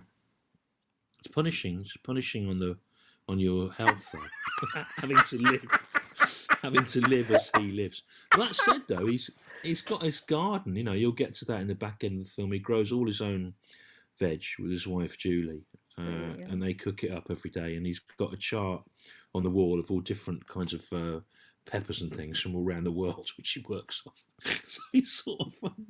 It's 1.18 1.28
punishing. 1.28 1.80
It's 1.80 1.96
punishing 1.98 2.48
on 2.48 2.58
the 2.58 2.78
on 3.28 3.38
your 3.38 3.70
health 3.72 4.12
having 4.96 5.16
to 5.18 5.38
live 5.38 5.62
having 6.62 6.84
to 6.86 7.00
live 7.00 7.30
as 7.30 7.50
he 7.58 7.70
lives. 7.70 8.02
That 8.36 8.54
said 8.54 8.82
though, 8.88 9.06
he's 9.06 9.30
he's 9.62 9.82
got 9.82 10.02
his 10.02 10.20
garden, 10.20 10.76
you 10.76 10.84
know, 10.84 10.92
you'll 10.92 11.12
get 11.12 11.34
to 11.36 11.44
that 11.46 11.60
in 11.60 11.68
the 11.68 11.74
back 11.74 12.04
end 12.04 12.20
of 12.20 12.24
the 12.26 12.30
film. 12.30 12.52
He 12.52 12.58
grows 12.58 12.92
all 12.92 13.06
his 13.06 13.20
own 13.20 13.54
veg 14.18 14.42
with 14.58 14.70
his 14.70 14.86
wife 14.86 15.18
Julie. 15.18 15.64
Uh, 15.98 16.34
and 16.48 16.62
they 16.62 16.72
cook 16.72 17.04
it 17.04 17.12
up 17.12 17.26
every 17.28 17.50
day 17.50 17.76
and 17.76 17.84
he's 17.84 18.00
got 18.16 18.32
a 18.32 18.36
chart 18.36 18.82
on 19.34 19.42
the 19.42 19.50
wall 19.50 19.78
of 19.78 19.90
all 19.90 20.00
different 20.00 20.46
kinds 20.46 20.72
of 20.72 20.90
uh, 20.92 21.20
peppers 21.66 22.00
and 22.00 22.14
things 22.14 22.40
from 22.40 22.56
all 22.56 22.64
around 22.64 22.84
the 22.84 22.92
world 22.92 23.28
which 23.36 23.50
he 23.50 23.64
works 23.68 24.02
off. 24.06 24.24
so 24.66 24.80
he's 24.92 25.12
sort 25.12 25.40
of 25.40 25.54
um, 25.62 25.86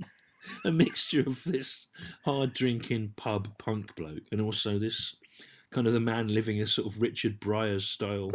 a 0.65 0.73
mixture 0.73 1.21
of 1.21 1.45
this 1.45 1.87
hard 2.25 2.55
drinking 2.55 3.13
pub 3.17 3.57
punk 3.59 3.95
bloke 3.95 4.25
and 4.33 4.41
also 4.41 4.79
this 4.79 5.15
kind 5.71 5.87
of 5.87 5.93
the 5.93 6.01
man 6.01 6.29
living 6.29 6.61
a 6.61 6.67
sort 6.67 6.93
of 6.93 7.01
Richard 7.01 7.39
Briers 7.39 7.87
style 7.87 8.33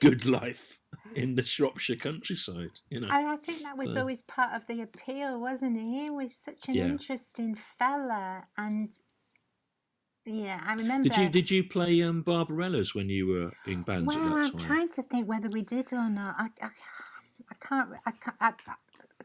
good 0.00 0.24
life 0.24 0.78
in 1.14 1.34
the 1.36 1.42
Shropshire 1.42 1.96
countryside. 1.96 2.80
You 2.88 3.00
know, 3.00 3.08
And 3.10 3.28
I 3.28 3.36
think 3.36 3.62
that 3.62 3.76
was 3.76 3.92
So- 3.92 4.00
always 4.00 4.22
part 4.22 4.52
of 4.54 4.66
the 4.66 4.80
appeal, 4.82 5.40
wasn't 5.40 5.76
it? 5.76 5.82
He 5.82 6.10
was 6.10 6.34
such 6.34 6.68
an 6.68 6.74
Yeah. 6.74 6.86
interesting 6.86 7.54
fella, 7.78 8.46
and 8.56 8.92
yeah, 10.26 10.60
I 10.64 10.74
remember. 10.74 11.08
did 11.08 11.16
you 11.16 11.28
did 11.28 11.50
you 11.50 11.64
play 11.64 12.02
um, 12.02 12.22
Barbarellas 12.22 12.94
when 12.94 13.08
you 13.08 13.26
were 13.26 13.52
in 13.66 13.82
bands 13.82 14.06
well, 14.14 14.18
at 14.26 14.30
that 14.30 14.44
I'm 14.44 14.50
time? 14.52 14.60
trying 14.60 14.88
to 14.90 15.02
think 15.02 15.26
whether 15.28 15.48
we 15.48 15.62
did 15.62 15.92
or 15.92 16.08
not. 16.10 16.36
I, 16.38 16.48
I, 16.62 16.70
I 17.50 17.54
can't. 17.66 17.90
I 18.06 18.10
can't. 18.12 18.36
I, 18.40 18.52
I- 18.66 18.74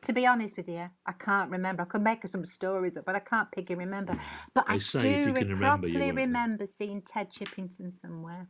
to 0.02 0.14
be 0.14 0.28
honest 0.28 0.56
with 0.58 0.68
you, 0.70 0.88
I 1.06 1.12
can't 1.14 1.50
remember. 1.50 1.82
I 1.82 1.86
could 1.86 2.04
make 2.04 2.28
some 2.28 2.46
stories 2.46 2.96
up, 2.96 3.06
but 3.06 3.16
I 3.16 3.20
can't 3.22 3.50
pick 3.52 3.70
and 3.72 3.80
remember. 3.80 4.20
But 4.54 4.68
They 4.68 4.74
I 4.76 4.78
say 4.78 5.02
do 5.02 5.08
if 5.08 5.28
you 5.30 5.34
can 5.34 5.48
re- 5.48 5.54
remember, 5.56 5.88
won't, 5.88 6.16
remember 6.16 6.66
seeing 6.68 7.02
Ted 7.02 7.32
Chippington 7.32 7.92
somewhere. 7.92 8.48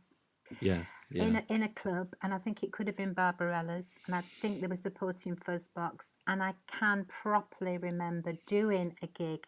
Yeah, 0.60 0.84
yeah. 1.10 1.24
in 1.24 1.36
a, 1.36 1.44
in 1.48 1.62
a 1.62 1.68
club, 1.68 2.14
and 2.22 2.34
I 2.34 2.38
think 2.38 2.62
it 2.62 2.72
could 2.72 2.86
have 2.86 2.96
been 2.96 3.12
Barbarella's, 3.14 3.98
and 4.06 4.14
I 4.14 4.22
think 4.40 4.60
they 4.60 4.66
were 4.66 4.76
supporting 4.76 5.36
Fuzzbox, 5.36 6.12
and 6.26 6.42
I 6.42 6.54
can 6.70 7.04
properly 7.06 7.78
remember 7.78 8.34
doing 8.46 8.94
a 9.02 9.06
gig, 9.06 9.46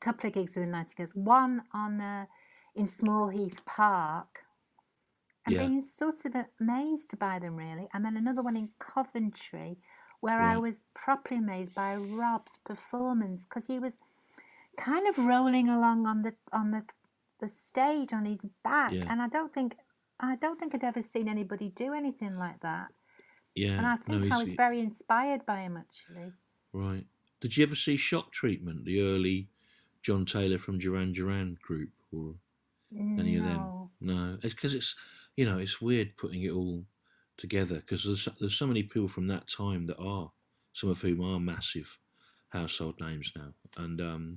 a 0.00 0.04
couple 0.04 0.28
of 0.28 0.34
gigs 0.34 0.56
with 0.56 0.66
the 0.66 0.70
Nightingales, 0.70 1.14
one 1.14 1.62
on 1.72 2.00
uh, 2.00 2.26
in 2.74 2.86
Smallheath 2.86 3.64
Park, 3.64 4.40
and 5.46 5.56
Yeah. 5.56 5.66
being 5.66 5.80
sort 5.82 6.24
of 6.24 6.34
amazed 6.60 7.18
by 7.18 7.38
them 7.38 7.56
really, 7.56 7.88
and 7.94 8.04
then 8.04 8.16
another 8.16 8.42
one 8.42 8.56
in 8.56 8.70
Coventry, 8.78 9.78
where 10.20 10.40
I 10.42 10.58
was 10.58 10.84
properly 10.94 11.38
amazed 11.38 11.74
by 11.74 11.96
Rob's 11.96 12.58
performance 12.64 13.46
because 13.46 13.66
he 13.68 13.78
was 13.78 13.98
kind 14.76 15.06
of 15.08 15.18
rolling 15.18 15.68
along 15.68 16.06
on 16.06 16.22
the 16.22 16.34
on 16.52 16.70
the 16.70 16.84
the 17.40 17.48
stage 17.48 18.12
on 18.12 18.24
his 18.24 18.44
back, 18.62 18.92
Yeah. 18.92 19.06
and 19.08 19.20
I 19.22 19.28
don't 19.28 19.52
think 19.52 19.76
I 20.22 20.36
don't 20.36 20.60
think 20.60 20.74
I'd 20.74 20.84
ever 20.84 21.00
seen 21.00 21.28
anybody 21.28 21.70
do 21.70 21.94
anything 21.94 22.36
like 22.36 22.60
that. 22.60 22.88
yeah. 23.54 23.78
And 23.78 23.86
I 23.86 23.96
no, 24.06 24.20
think 24.20 24.32
I 24.32 24.38
was 24.42 24.52
very 24.52 24.78
inspired 24.80 25.44
by 25.46 25.60
him 25.62 25.76
actually. 25.76 26.32
Right. 26.72 27.06
Did 27.40 27.56
you 27.56 27.64
ever 27.64 27.74
see 27.74 27.96
Shock 27.96 28.30
Treatment, 28.32 28.84
the 28.84 29.00
early 29.00 29.48
John 30.02 30.24
Taylor 30.26 30.58
from 30.58 30.78
Duran 30.78 31.12
Duran 31.12 31.56
group, 31.62 31.90
or 32.12 32.34
any 32.94 33.36
of 33.36 33.44
them? 33.44 33.56
No. 33.56 33.90
No, 34.00 34.38
it's 34.42 34.54
because 34.54 34.74
it's 34.74 34.94
you 35.36 35.44
know 35.46 35.58
it's 35.58 35.80
weird 35.80 36.16
putting 36.18 36.42
it 36.42 36.50
all 36.52 36.84
together 37.38 37.76
because 37.76 38.04
there's 38.04 38.28
there's 38.38 38.54
so 38.58 38.66
many 38.66 38.82
people 38.82 39.08
from 39.08 39.26
that 39.28 39.48
time 39.48 39.86
that 39.86 39.98
are 39.98 40.32
some 40.72 40.90
of 40.90 41.00
whom 41.00 41.20
are 41.22 41.40
massive 41.40 41.98
household 42.50 43.00
names 43.00 43.32
now, 43.34 43.54
and 43.78 44.00
um, 44.00 44.36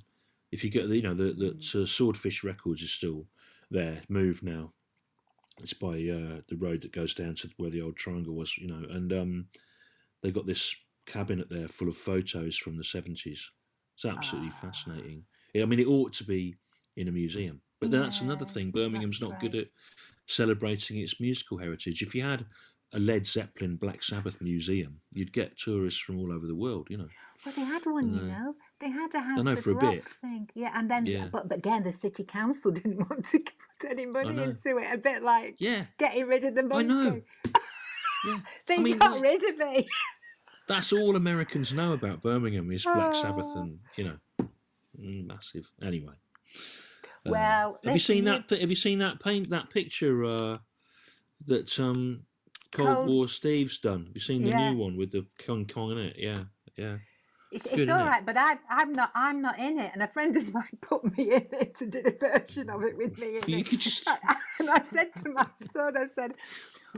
if 0.53 0.63
you 0.63 0.69
get 0.69 0.87
the 0.87 0.97
you 0.97 1.01
know 1.01 1.15
the 1.15 1.33
the 1.33 1.81
uh, 1.81 1.85
Swordfish 1.85 2.43
Records 2.43 2.81
is 2.81 2.91
still 2.91 3.25
there, 3.71 4.01
moved 4.07 4.43
now. 4.43 4.71
It's 5.59 5.73
by 5.73 5.95
uh, 5.95 6.41
the 6.47 6.57
road 6.57 6.81
that 6.81 6.91
goes 6.91 7.13
down 7.13 7.35
to 7.35 7.49
where 7.57 7.69
the 7.69 7.81
old 7.81 7.95
triangle 7.95 8.35
was, 8.35 8.57
you 8.57 8.67
know, 8.67 8.87
and 8.89 9.11
um, 9.13 9.47
they 10.21 10.31
got 10.31 10.45
this 10.47 10.75
cabinet 11.05 11.49
there 11.49 11.67
full 11.67 11.89
of 11.89 11.97
photos 11.97 12.55
from 12.55 12.77
the 12.77 12.83
seventies. 12.83 13.49
It's 13.95 14.05
absolutely 14.05 14.51
fascinating. 14.51 15.25
I 15.55 15.65
mean, 15.65 15.79
it 15.79 15.87
ought 15.87 16.13
to 16.13 16.23
be 16.23 16.55
in 16.95 17.07
a 17.07 17.11
museum, 17.11 17.61
but 17.79 17.91
then 17.91 18.01
that's 18.01 18.21
another 18.21 18.45
thing. 18.45 18.71
Birmingham's 18.71 19.21
not 19.21 19.39
good 19.39 19.53
right. 19.53 19.63
at 19.63 19.67
celebrating 20.27 20.97
its 20.97 21.19
musical 21.19 21.57
heritage. 21.57 22.01
If 22.01 22.15
you 22.15 22.23
had 22.23 22.45
a 22.93 22.99
Led 22.99 23.25
Zeppelin 23.25 23.75
Black 23.75 24.03
Sabbath 24.03 24.39
museum, 24.41 25.01
you'd 25.11 25.33
get 25.33 25.57
tourists 25.57 25.99
from 25.99 26.19
all 26.19 26.31
over 26.31 26.47
the 26.47 26.55
world. 26.55 26.87
You 26.89 26.97
know, 26.97 27.09
Well, 27.45 27.55
they 27.55 27.63
had 27.63 27.85
one, 27.85 28.13
you 28.13 28.21
know. 28.21 28.53
They 28.83 28.89
had 28.89 29.13
a 29.15 29.19
house 29.21 29.43
know, 29.45 29.53
of 29.53 29.61
for 29.61 29.71
a 29.71 29.75
bit. 29.75 30.03
thing, 30.21 30.49
yeah, 30.55 30.71
and 30.77 30.91
then 30.91 31.05
Yeah. 31.05 31.29
but 31.31 31.47
but 31.47 31.59
again, 31.59 31.83
the 31.83 31.91
city 31.93 32.23
council 32.25 32.71
didn't 32.79 32.97
want 33.09 33.25
to 33.31 33.39
put 33.79 33.91
any 33.91 34.05
money 34.07 34.43
into 34.43 34.77
it. 34.77 34.87
A 34.93 34.97
bit 34.97 35.23
like 35.23 35.55
Yeah, 35.59 35.85
getting 35.97 36.27
rid 36.27 36.43
of 36.43 36.55
the 36.55 36.63
money. 36.63 36.83
I 36.83 36.87
know. 36.87 37.21
Yeah, 38.25 38.39
They 38.67 38.75
I 38.75 38.79
mean, 38.79 38.97
got 38.97 39.11
like- 39.13 39.21
rid 39.21 39.43
of 39.43 39.57
me. 39.57 39.87
that's 40.67 40.91
all 40.91 41.15
Americans 41.15 41.71
know 41.71 41.93
about 41.93 42.21
Birmingham 42.21 42.69
is 42.71 42.83
Black 42.83 43.15
Sabbath, 43.15 43.45
Oh. 43.55 43.61
and 43.61 43.79
you 43.97 44.03
know, 44.03 44.17
mm, 44.99 45.25
massive. 45.27 45.71
Anyway, 45.81 46.15
Um, 47.25 47.31
Well, 47.31 47.79
have 47.85 47.93
you 47.93 47.99
seen 47.99 48.25
listen, 48.25 48.43
that? 48.49 48.59
Have 48.59 48.69
you 48.69 48.75
seen 48.75 48.99
that 48.99 49.21
paint? 49.21 49.49
That 49.49 49.69
picture 49.69 50.25
uh, 50.25 50.55
that 51.45 51.79
um, 51.79 52.25
Cold, 52.71 52.87
Cold- 52.89 53.07
War 53.09 53.27
Steve's 53.29 53.77
done. 53.77 54.07
Have 54.07 54.15
you 54.15 54.21
seen 54.21 54.41
the 54.43 54.49
Yeah. 54.49 54.71
new 54.71 54.77
one 54.77 54.97
with 54.97 55.11
the 55.13 55.25
Kong 55.45 55.65
Kong 55.65 55.91
in 55.91 55.97
it? 55.99 56.15
Yeah, 56.17 56.43
yeah. 56.75 56.97
It's, 57.53 57.65
it's 57.67 57.75
isn't 57.83 58.07
it? 58.07 58.25
but 58.25 58.35
I, 58.37 58.57
I'm 58.69 58.91
not. 58.93 59.11
I'm 59.15 59.41
not 59.41 59.59
in 59.59 59.79
it, 59.79 59.91
and 59.93 60.01
a 60.03 60.07
friend 60.07 60.35
of 60.37 60.53
mine 60.53 60.69
put 60.81 61.17
me 61.17 61.31
in 61.33 61.47
it 61.51 61.77
and 61.81 61.91
did 61.91 62.05
a 62.07 62.11
version 62.11 62.69
of 62.69 62.83
it 62.83 62.97
with 62.97 63.17
me 63.19 63.37
in 63.37 63.41
You 63.47 63.57
it. 63.59 63.67
could 63.69 63.79
just- 63.79 64.07
And 64.59 64.69
I 64.69 64.81
said 64.81 65.13
to 65.23 65.29
my 65.29 65.45
son, 65.55 65.97
I 65.97 66.05
said, 66.05 66.33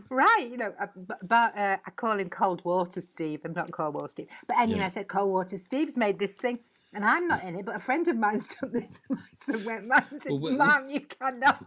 "Right, 0.10 0.48
you 0.50 0.58
know, 0.58 0.74
about 1.22 1.58
uh, 1.58 1.78
I 1.86 1.91
call 1.91 2.20
him 2.20 2.30
Cold 2.30 2.63
Water 2.65 3.02
Steve. 3.02 3.41
I'm 3.46 3.54
not 3.54 3.72
Cold 3.72 3.96
Water 3.96 4.08
Steve, 4.10 4.28
but 4.48 4.58
anyway, 4.58 4.80
Yeah. 4.80 4.86
I 4.86 4.89
said 4.89 5.08
Cold 5.08 5.32
Water 5.32 5.58
Steve's 5.58 5.98
made 5.98 6.20
this 6.20 6.36
thing." 6.38 6.60
And 6.94 7.04
I'm 7.04 7.28
not 7.28 7.44
in 7.44 7.56
it, 7.58 7.65
but 7.65 7.76
a 7.76 7.80
friend 7.80 8.08
of 8.08 8.15
mine's 8.15 8.48
done 8.62 8.72
this. 8.72 9.02
My 9.10 9.18
son 9.34 9.65
went 9.65 9.89
round 9.89 10.06
and 10.12 10.22
said, 10.22 10.32
Well, 10.32 10.54
"Mum, 10.54 10.89
you 10.89 11.02
cannot." 11.02 11.65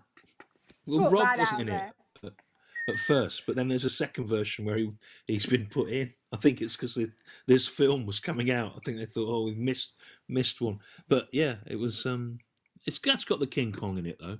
Well, 0.86 1.10
Rob 1.10 1.38
wasn't 1.38 1.60
in 1.60 1.66
there. 1.66 1.86
it 1.88 1.92
at, 2.88 2.98
first, 2.98 3.44
but 3.46 3.56
then 3.56 3.68
there's 3.68 3.84
a 3.84 3.90
second 3.90 4.26
version 4.26 4.64
where 4.64 4.76
he 4.76 4.90
he's 5.26 5.46
been 5.46 5.66
put 5.66 5.90
in. 5.90 6.12
I 6.32 6.36
think 6.36 6.60
it's 6.60 6.76
because 6.76 6.98
this 7.46 7.66
film 7.66 8.06
was 8.06 8.20
coming 8.20 8.50
out. 8.50 8.74
I 8.76 8.80
think 8.84 8.98
they 8.98 9.06
thought, 9.06 9.28
oh, 9.28 9.44
we've 9.44 9.58
missed 9.58 9.94
missed 10.28 10.60
one. 10.60 10.80
But 11.08 11.28
yeah, 11.32 11.56
it 11.66 11.76
was. 11.76 12.06
um 12.06 12.38
It's 12.86 12.98
that's 12.98 13.24
got 13.24 13.40
the 13.40 13.46
King 13.46 13.72
Kong 13.72 13.98
in 13.98 14.06
it 14.06 14.18
though. 14.20 14.38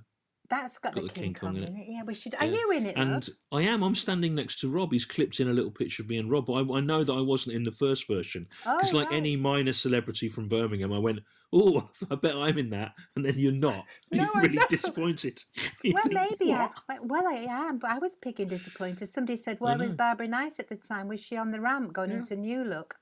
That's 0.49 0.79
got, 0.79 0.95
Got 0.95 1.01
the 1.03 1.07
the 1.09 1.13
King, 1.13 1.23
King 1.25 1.33
Kong 1.35 1.53
Kong 1.53 1.57
in 1.63 1.75
it. 1.75 1.79
it. 1.81 1.85
Yeah, 1.89 2.03
we 2.03 2.13
should. 2.15 2.33
Are 2.35 2.45
Yeah. 2.45 2.53
you 2.53 2.71
in 2.71 2.85
it? 2.87 2.95
And 2.97 3.11
love? 3.11 3.29
I 3.51 3.61
am. 3.61 3.83
I'm 3.83 3.95
standing 3.95 4.33
next 4.33 4.59
to 4.61 4.69
Rob. 4.69 4.91
He's 4.91 5.05
clipped 5.05 5.39
in 5.39 5.47
a 5.47 5.53
little 5.53 5.69
picture 5.71 6.01
of 6.01 6.09
me 6.09 6.17
and 6.17 6.29
Rob. 6.29 6.47
But 6.47 6.53
I, 6.53 6.77
I 6.77 6.79
know 6.81 7.03
that 7.03 7.13
I 7.13 7.21
wasn't 7.21 7.55
in 7.55 7.63
the 7.63 7.71
first 7.71 8.07
version 8.07 8.47
because, 8.63 8.93
Oh, 8.93 8.97
like 8.97 9.09
right. 9.11 9.17
any 9.17 9.35
minor 9.35 9.73
celebrity 9.73 10.27
from 10.27 10.47
Birmingham, 10.47 10.91
I 10.91 10.97
went, 10.97 11.19
"Oh, 11.53 11.89
I 12.11 12.15
bet 12.15 12.35
I'm 12.35 12.57
in 12.57 12.71
that," 12.71 12.93
and 13.15 13.23
then 13.25 13.37
you're 13.37 13.51
not. 13.51 13.85
No, 14.11 14.23
you're 14.33 14.41
really 14.43 14.59
disappointed. 14.69 15.43
You 15.83 15.93
Well, 15.93 16.03
think, 16.03 16.15
maybe. 16.39 16.51
I, 16.53 16.69
well, 17.03 17.27
I 17.27 17.45
am, 17.47 17.77
but 17.77 17.91
I 17.91 17.99
was 17.99 18.15
picking 18.15 18.47
disappointed. 18.47 19.07
Somebody 19.07 19.35
said, 19.37 19.59
"Where 19.59 19.77
was. 19.77 19.91
Barbara 19.91 20.27
Nice 20.27 20.59
at 20.59 20.67
the 20.69 20.77
time? 20.77 21.07
Was 21.07 21.21
she 21.23 21.37
on 21.37 21.51
the 21.51 21.61
ramp 21.61 21.93
going 21.93 22.09
Yeah. 22.09 22.17
into 22.17 22.35
New 22.35 22.63
Look?" 22.63 22.95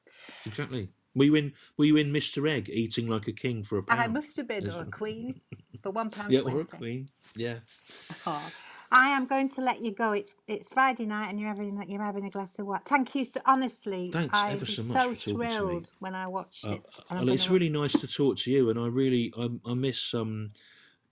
Exactly. 0.46 0.90
Were 1.18 1.26
you 1.26 1.36
in? 1.36 1.54
Were 1.78 1.86
you 1.86 1.98
in 1.98 2.14
Mr. 2.14 2.48
Egg 2.50 2.70
eating 2.72 3.08
like 3.08 3.28
a 3.28 3.32
king 3.34 3.64
for 3.64 3.78
a 3.80 3.84
pound? 3.84 4.00
I 4.00 4.08
must 4.08 4.38
have 4.38 4.48
been 4.48 4.70
or 4.70 4.82
a 4.84 4.86
queen 4.86 5.42
for 5.82 5.92
one 5.92 6.12
pound 6.12 6.32
Yeah, 6.32 6.42
twenty. 6.42 6.58
or 6.58 6.62
a 6.62 6.66
queen. 6.66 7.10
Yeah. 7.36 7.56
Oh. 8.28 8.52
I 8.90 9.10
am 9.10 9.26
going 9.26 9.50
to 9.50 9.62
let 9.62 9.82
you 9.82 9.92
go. 9.92 10.12
It's 10.14 10.30
it's 10.48 10.70
Friday 10.70 11.06
night, 11.06 11.30
and 11.30 11.40
you're 11.40 11.50
having 11.50 11.84
you're 11.90 12.02
having 12.04 12.26
a 12.26 12.30
glass 12.30 12.58
of 12.60 12.68
what? 12.68 12.86
Thank 12.86 13.16
you. 13.16 13.26
So 13.26 13.42
honestly, 13.46 14.12
Thanks 14.14 14.38
I 14.38 14.52
ever 14.52 14.66
so 14.66 14.84
much 14.84 14.94
so 14.94 15.10
for 15.10 15.16
talking 15.16 15.34
to 15.34 15.38
me. 15.40 15.48
thrilled 15.56 15.92
when 16.00 16.16
I 16.16 16.28
watched 16.28 16.66
Uh, 16.66 16.74
it. 16.74 16.84
and 17.10 17.28
it's 17.30 17.50
really 17.50 17.70
nice 17.70 17.94
to 17.94 18.08
talk 18.08 18.38
to 18.38 18.52
you, 18.52 18.70
and 18.70 18.80
I 18.80 18.88
really 18.88 19.34
I, 19.38 19.50
I 19.66 19.74
miss 19.74 20.14
um, 20.14 20.50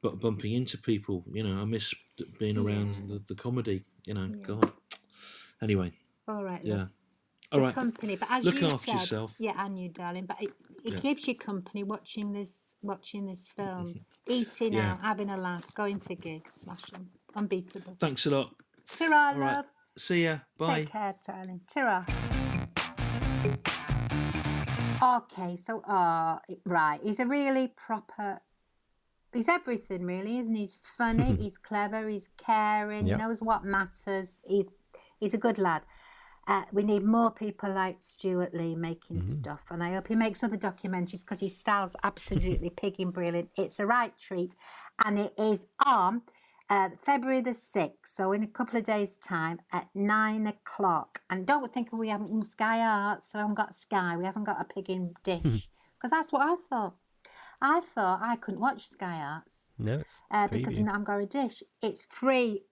bu- 0.02 0.16
bumping 0.16 0.54
into 0.54 0.78
people. 0.78 1.26
You 1.34 1.44
know, 1.44 1.60
I 1.62 1.66
miss 1.66 1.94
being 2.40 2.58
around 2.58 3.10
the, 3.10 3.22
the 3.28 3.36
comedy. 3.36 3.84
You 4.06 4.14
know, 4.14 4.28
God. 4.28 4.72
Anyway, 5.62 5.92
all 6.30 6.44
right. 6.46 6.64
yeah. 6.64 6.76
love. 6.76 6.90
All 7.56 7.60
the 7.62 7.66
right. 7.68 7.76
company. 7.76 8.16
But 8.16 8.30
as 8.32 8.44
Look 8.46 8.62
you 8.62 8.68
after 8.68 8.92
said, 8.92 9.00
yourself. 9.02 9.36
yeah, 9.40 9.54
and 9.58 9.80
you, 9.80 9.90
darling. 9.90 10.26
But 10.26 10.42
it, 10.42 10.52
it 10.84 10.94
Yeah. 10.94 11.00
gives 11.00 11.28
you 11.28 11.36
company 11.36 11.84
watching 11.84 12.32
this, 12.34 12.76
watching 12.82 13.26
this 13.26 13.48
film, 13.48 14.06
eating 14.28 14.74
Yeah. 14.74 14.92
out, 14.94 15.02
having 15.02 15.30
a 15.30 15.38
laugh, 15.38 15.74
going 15.74 16.00
to 16.02 16.16
gigs, 16.16 16.54
smashing, 16.54 17.10
unbeatable. 17.36 17.96
Thanks 18.00 18.26
a 18.26 18.30
lot. 18.30 18.54
Ta-ra, 18.98 19.32
All 19.34 19.40
right. 19.40 19.56
love. 19.56 19.66
See 19.98 20.24
ya. 20.26 20.40
Bye. 20.58 20.82
Take 20.84 20.92
care, 20.92 21.16
darling. 21.26 21.62
Ta-ra. 21.74 22.06
Okay, 25.04 25.56
so 25.56 25.82
uh 25.82 26.40
right, 26.66 27.00
he's 27.04 27.20
a 27.20 27.26
really 27.26 27.68
proper. 27.76 28.40
He's 29.34 29.50
everything, 29.50 30.06
really, 30.06 30.38
isn't 30.40 30.56
he? 30.56 30.62
He's 30.62 30.80
funny. 30.98 31.36
he's 31.40 31.58
clever. 31.58 32.08
He's 32.08 32.30
caring. 32.38 33.06
Yep. 33.08 33.18
He 33.20 33.24
knows 33.24 33.42
what 33.42 33.66
matters. 33.66 34.42
He, 34.48 34.66
he's 35.20 35.34
a 35.34 35.38
good 35.38 35.58
lad. 35.60 35.82
Uh, 36.48 36.64
we 36.72 36.84
need 36.84 37.04
more 37.04 37.32
people 37.32 37.74
like 37.74 37.98
Stewart 38.00 38.54
Lee 38.54 38.76
making 38.76 39.22
stuff, 39.22 39.64
and 39.72 39.84
I 39.84 39.94
hope 39.94 40.08
he 40.08 40.16
makes 40.16 40.44
other 40.44 40.58
documentaries 40.58 41.22
because 41.22 41.40
his 41.40 41.58
style's 41.58 41.96
absolutely 42.04 42.70
pigging 42.82 43.10
brilliant. 43.12 43.50
It's 43.58 43.80
a 43.80 43.86
right 43.86 44.14
treat, 44.20 44.56
and 45.04 45.18
it 45.18 45.34
is 45.40 45.66
on 45.84 46.22
uh, 46.70 46.90
February 47.04 47.42
the 47.42 47.52
6th, 47.52 47.94
so 48.06 48.32
in 48.32 48.44
a 48.44 48.48
couple 48.48 48.78
of 48.78 48.86
days' 48.86 49.18
time 49.18 49.60
at 49.72 49.88
nine 49.96 50.46
o'clock. 50.46 51.22
And 51.30 51.48
don't 51.48 51.74
think 51.74 51.92
we 51.92 52.10
haven't 52.10 52.30
in 52.30 52.44
Sky 52.44 52.80
Arts, 52.80 53.32
so 53.32 53.40
I 53.40 53.42
haven't 53.42 53.56
got 53.56 53.74
Sky, 53.74 54.16
we 54.16 54.26
haven't 54.26 54.44
got 54.44 54.62
a 54.62 54.66
pigging 54.66 55.14
dish, 55.24 55.42
because 55.98 56.12
that's 56.12 56.32
what 56.32 56.42
I 56.42 56.56
thought. 56.70 56.96
I 57.62 57.80
thought 57.80 58.20
I 58.22 58.36
couldn't 58.36 58.60
watch 58.60 58.86
Sky 58.86 59.18
Arts 59.18 59.72
No, 59.80 60.00
it's 60.00 60.22
uh, 60.30 60.48
because 60.48 60.76
preview. 60.76 60.90
I 60.90 60.92
haven't 60.92 61.06
got 61.06 61.22
a 61.22 61.26
dish. 61.26 61.64
It's 61.82 62.04
free 62.04 62.64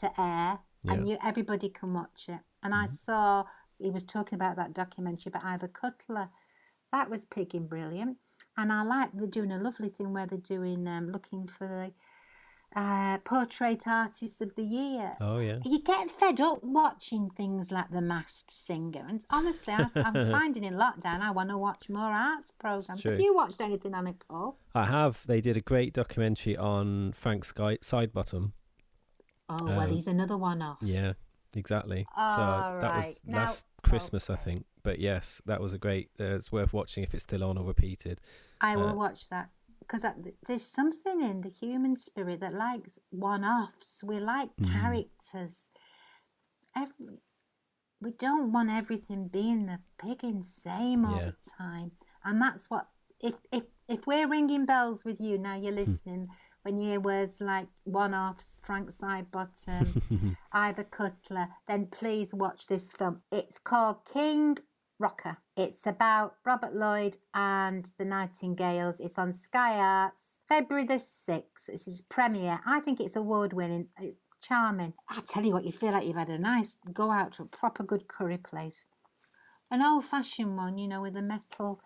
to 0.00 0.20
air, 0.20 0.60
and 0.88 1.08
you 1.08 1.18
everybody 1.22 1.68
can 1.68 1.92
watch 1.92 2.28
it. 2.28 2.40
And 2.62 2.74
I 2.74 2.86
saw 2.86 3.44
he 3.78 3.90
was 3.90 4.04
talking 4.04 4.36
about 4.36 4.56
that 4.56 4.72
documentary 4.74 5.30
about 5.30 5.44
Ivor 5.44 5.68
Cutler. 5.68 6.28
That 6.92 7.10
was 7.10 7.24
pigging 7.24 7.66
brilliant, 7.66 8.18
and 8.56 8.72
I 8.72 8.82
like 8.82 9.10
they're 9.14 9.26
doing 9.26 9.50
a 9.52 9.58
lovely 9.58 9.88
thing 9.88 10.12
where 10.12 10.26
they're 10.26 10.38
doing 10.38 10.86
um, 10.86 11.10
looking 11.10 11.48
for 11.48 11.66
the 11.66 11.92
uh, 12.80 13.18
portrait 13.18 13.82
artist 13.86 14.40
of 14.40 14.54
the 14.54 14.62
year. 14.62 15.16
Oh 15.20 15.38
yeah. 15.38 15.58
You 15.64 15.82
get 15.82 16.10
fed 16.10 16.40
up 16.40 16.62
watching 16.62 17.28
things 17.30 17.70
like 17.72 17.90
The 17.90 18.00
Masked 18.02 18.50
Singer, 18.50 19.04
and 19.08 19.24
honestly, 19.30 19.74
I, 19.74 19.88
I'm 19.96 20.12
finding 20.30 20.64
in 20.64 20.74
lockdown 20.74 21.20
I 21.20 21.30
want 21.30 21.48
to 21.50 21.58
watch 21.58 21.88
more 21.88 22.12
arts 22.12 22.50
programs. 22.50 23.02
Have 23.04 23.20
you 23.20 23.34
watched 23.34 23.60
anything, 23.60 23.94
Anna 23.94 24.14
Cole? 24.28 24.58
I 24.74 24.84
have. 24.86 25.26
They 25.26 25.40
did 25.40 25.56
a 25.56 25.60
great 25.62 25.92
documentary 25.94 26.56
on 26.56 27.12
Frank 27.12 27.44
Sky- 27.44 27.78
Sidebottom. 27.78 28.52
Oh 29.48 29.56
well, 29.62 29.80
Um, 29.80 29.88
he's 29.90 30.06
another 30.06 30.36
one 30.36 30.62
off. 30.62 30.78
Yeah, 30.82 31.12
exactly. 31.54 32.06
so 32.16 32.20
that 32.80 32.82
right. 32.82 33.06
was 33.06 33.22
Now- 33.24 33.38
last 33.38 33.66
Christmas, 33.82 34.30
I 34.30 34.36
think. 34.36 34.66
But 34.82 34.98
yes, 34.98 35.40
that 35.46 35.60
was 35.60 35.72
a 35.72 35.78
great. 35.78 36.10
Uh, 36.18 36.34
it's 36.36 36.50
worth 36.50 36.72
watching 36.72 37.04
if 37.04 37.14
it's 37.14 37.22
still 37.22 37.44
on 37.44 37.56
or 37.58 37.64
repeated. 37.64 38.20
I 38.60 38.76
will 38.76 38.88
Uh, 38.90 38.94
watch 38.94 39.28
that 39.28 39.50
because 39.78 40.04
there's 40.46 40.64
something 40.64 41.20
in 41.20 41.42
the 41.42 41.48
human 41.50 41.96
spirit 41.96 42.40
that 42.40 42.54
likes 42.54 42.98
one-offs. 43.10 44.02
We 44.02 44.18
like 44.18 44.50
Mm. 44.56 44.72
characters. 44.72 45.68
Every, 46.74 47.18
we 48.00 48.10
don't 48.12 48.50
want 48.52 48.70
everything 48.70 49.28
being 49.28 49.66
the 49.66 49.80
pig 49.98 50.24
and 50.24 50.44
same 50.44 51.04
all 51.04 51.16
Yeah. 51.16 51.30
the 51.32 51.50
time, 51.58 51.92
and 52.24 52.40
that's 52.40 52.68
what. 52.70 52.88
If 53.20 53.34
if 53.52 53.64
if 53.86 54.04
we're 54.06 54.26
ringing 54.26 54.64
bells 54.66 55.04
with 55.04 55.20
you 55.20 55.38
now, 55.38 55.56
Hmm. 55.56 55.62
you're 55.62 55.72
listening. 55.72 56.28
When 56.62 56.78
you 56.78 56.90
hear 56.90 57.00
words 57.00 57.40
like 57.40 57.66
one-offs, 57.84 58.60
Frank 58.64 58.90
Sidebottom, 58.90 60.36
Ivor 60.52 60.84
Cutler, 60.84 61.48
then 61.66 61.86
please 61.86 62.32
watch 62.32 62.68
this 62.68 62.92
film. 62.92 63.22
It's 63.32 63.58
called 63.58 64.04
King 64.12 64.58
Rocker. 65.00 65.38
It's 65.56 65.86
about 65.88 66.36
Robert 66.46 66.72
Lloyd 66.72 67.16
and 67.34 67.90
the 67.98 68.04
Nightingales. 68.04 69.00
It's 69.00 69.18
on 69.18 69.32
Sky 69.32 69.74
Arts, 69.78 70.38
February 70.48 70.84
the 70.84 70.94
6th. 70.94 71.68
It's 71.68 71.86
his 71.86 72.02
premiere. 72.02 72.60
I 72.64 72.78
think 72.78 73.00
it's 73.00 73.16
award 73.16 73.52
winning. 73.52 73.88
It's 73.98 74.18
charming. 74.40 74.94
I 75.08 75.20
tell 75.26 75.44
you 75.44 75.52
what, 75.52 75.64
you 75.64 75.72
feel 75.72 75.92
like 75.92 76.06
you've 76.06 76.16
had 76.16 76.28
a 76.28 76.38
nice 76.38 76.78
go 76.92 77.10
out 77.10 77.32
to 77.34 77.42
a 77.42 77.46
proper 77.46 77.82
good 77.82 78.06
curry 78.06 78.38
place. 78.38 78.86
An 79.70 79.82
old 79.82 80.04
fashioned 80.04 80.56
one, 80.56 80.78
you 80.78 80.86
know, 80.86 81.00
with 81.02 81.16
a 81.16 81.22
metal 81.22 81.80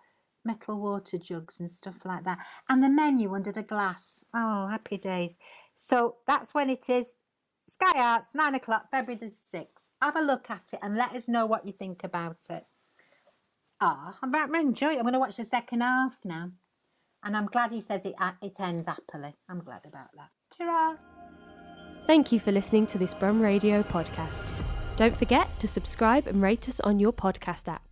metal 0.47 0.79
water 0.79 1.17
jugs 1.17 1.59
and 1.59 1.69
stuff 1.69 2.05
like 2.05 2.23
that. 2.23 2.39
And 2.69 2.83
the 2.83 2.89
menu 2.89 3.35
under 3.35 3.51
the 3.51 3.61
glass. 3.63 4.25
Oh, 4.33 4.67
happy 4.67 4.97
days. 4.97 5.37
So 5.75 6.15
that's 6.25 6.53
when 6.53 6.69
it 6.69 6.89
is. 6.89 7.19
Sky 7.67 7.99
Arts, 7.99 8.33
9 8.33 8.55
o'clock, 8.55 8.89
February 8.89 9.19
the 9.19 9.25
6th. 9.25 9.89
Have 10.01 10.15
a 10.15 10.21
look 10.21 10.49
at 10.49 10.69
it 10.73 10.79
and 10.81 10.95
let 10.95 11.13
us 11.13 11.27
know 11.27 11.45
what 11.45 11.65
you 11.65 11.73
think 11.73 12.03
about 12.03 12.37
it. 12.49 12.63
Ah, 13.81 14.17
I'm 14.23 14.29
about 14.29 14.47
to 14.47 14.59
enjoy 14.59 14.93
it. 14.93 14.97
I'm 14.97 15.03
going 15.03 15.13
to 15.13 15.19
watch 15.19 15.35
the 15.35 15.45
second 15.45 15.81
half 15.81 16.17
now. 16.23 16.51
And 17.23 17.35
I'm 17.35 17.47
glad 17.47 17.71
he 17.71 17.81
says 17.81 18.05
it, 18.05 18.15
uh, 18.19 18.31
it 18.41 18.57
ends 18.59 18.87
happily. 18.87 19.35
I'm 19.49 19.59
glad 19.59 19.81
about 19.85 20.07
that. 20.15 20.29
Ta-ra! 20.57 20.95
Thank 22.05 22.31
you 22.31 22.39
for 22.39 22.53
listening 22.53 22.87
to 22.87 22.97
this 22.97 23.13
Brum 23.13 23.41
Radio 23.41 23.83
podcast. 23.83 24.47
Don't 24.95 25.15
forget 25.15 25.47
to 25.59 25.67
subscribe 25.67 26.25
and 26.25 26.41
rate 26.41 26.69
us 26.69 26.79
on 26.79 26.99
your 26.99 27.11
podcast 27.11 27.67
app. 27.67 27.86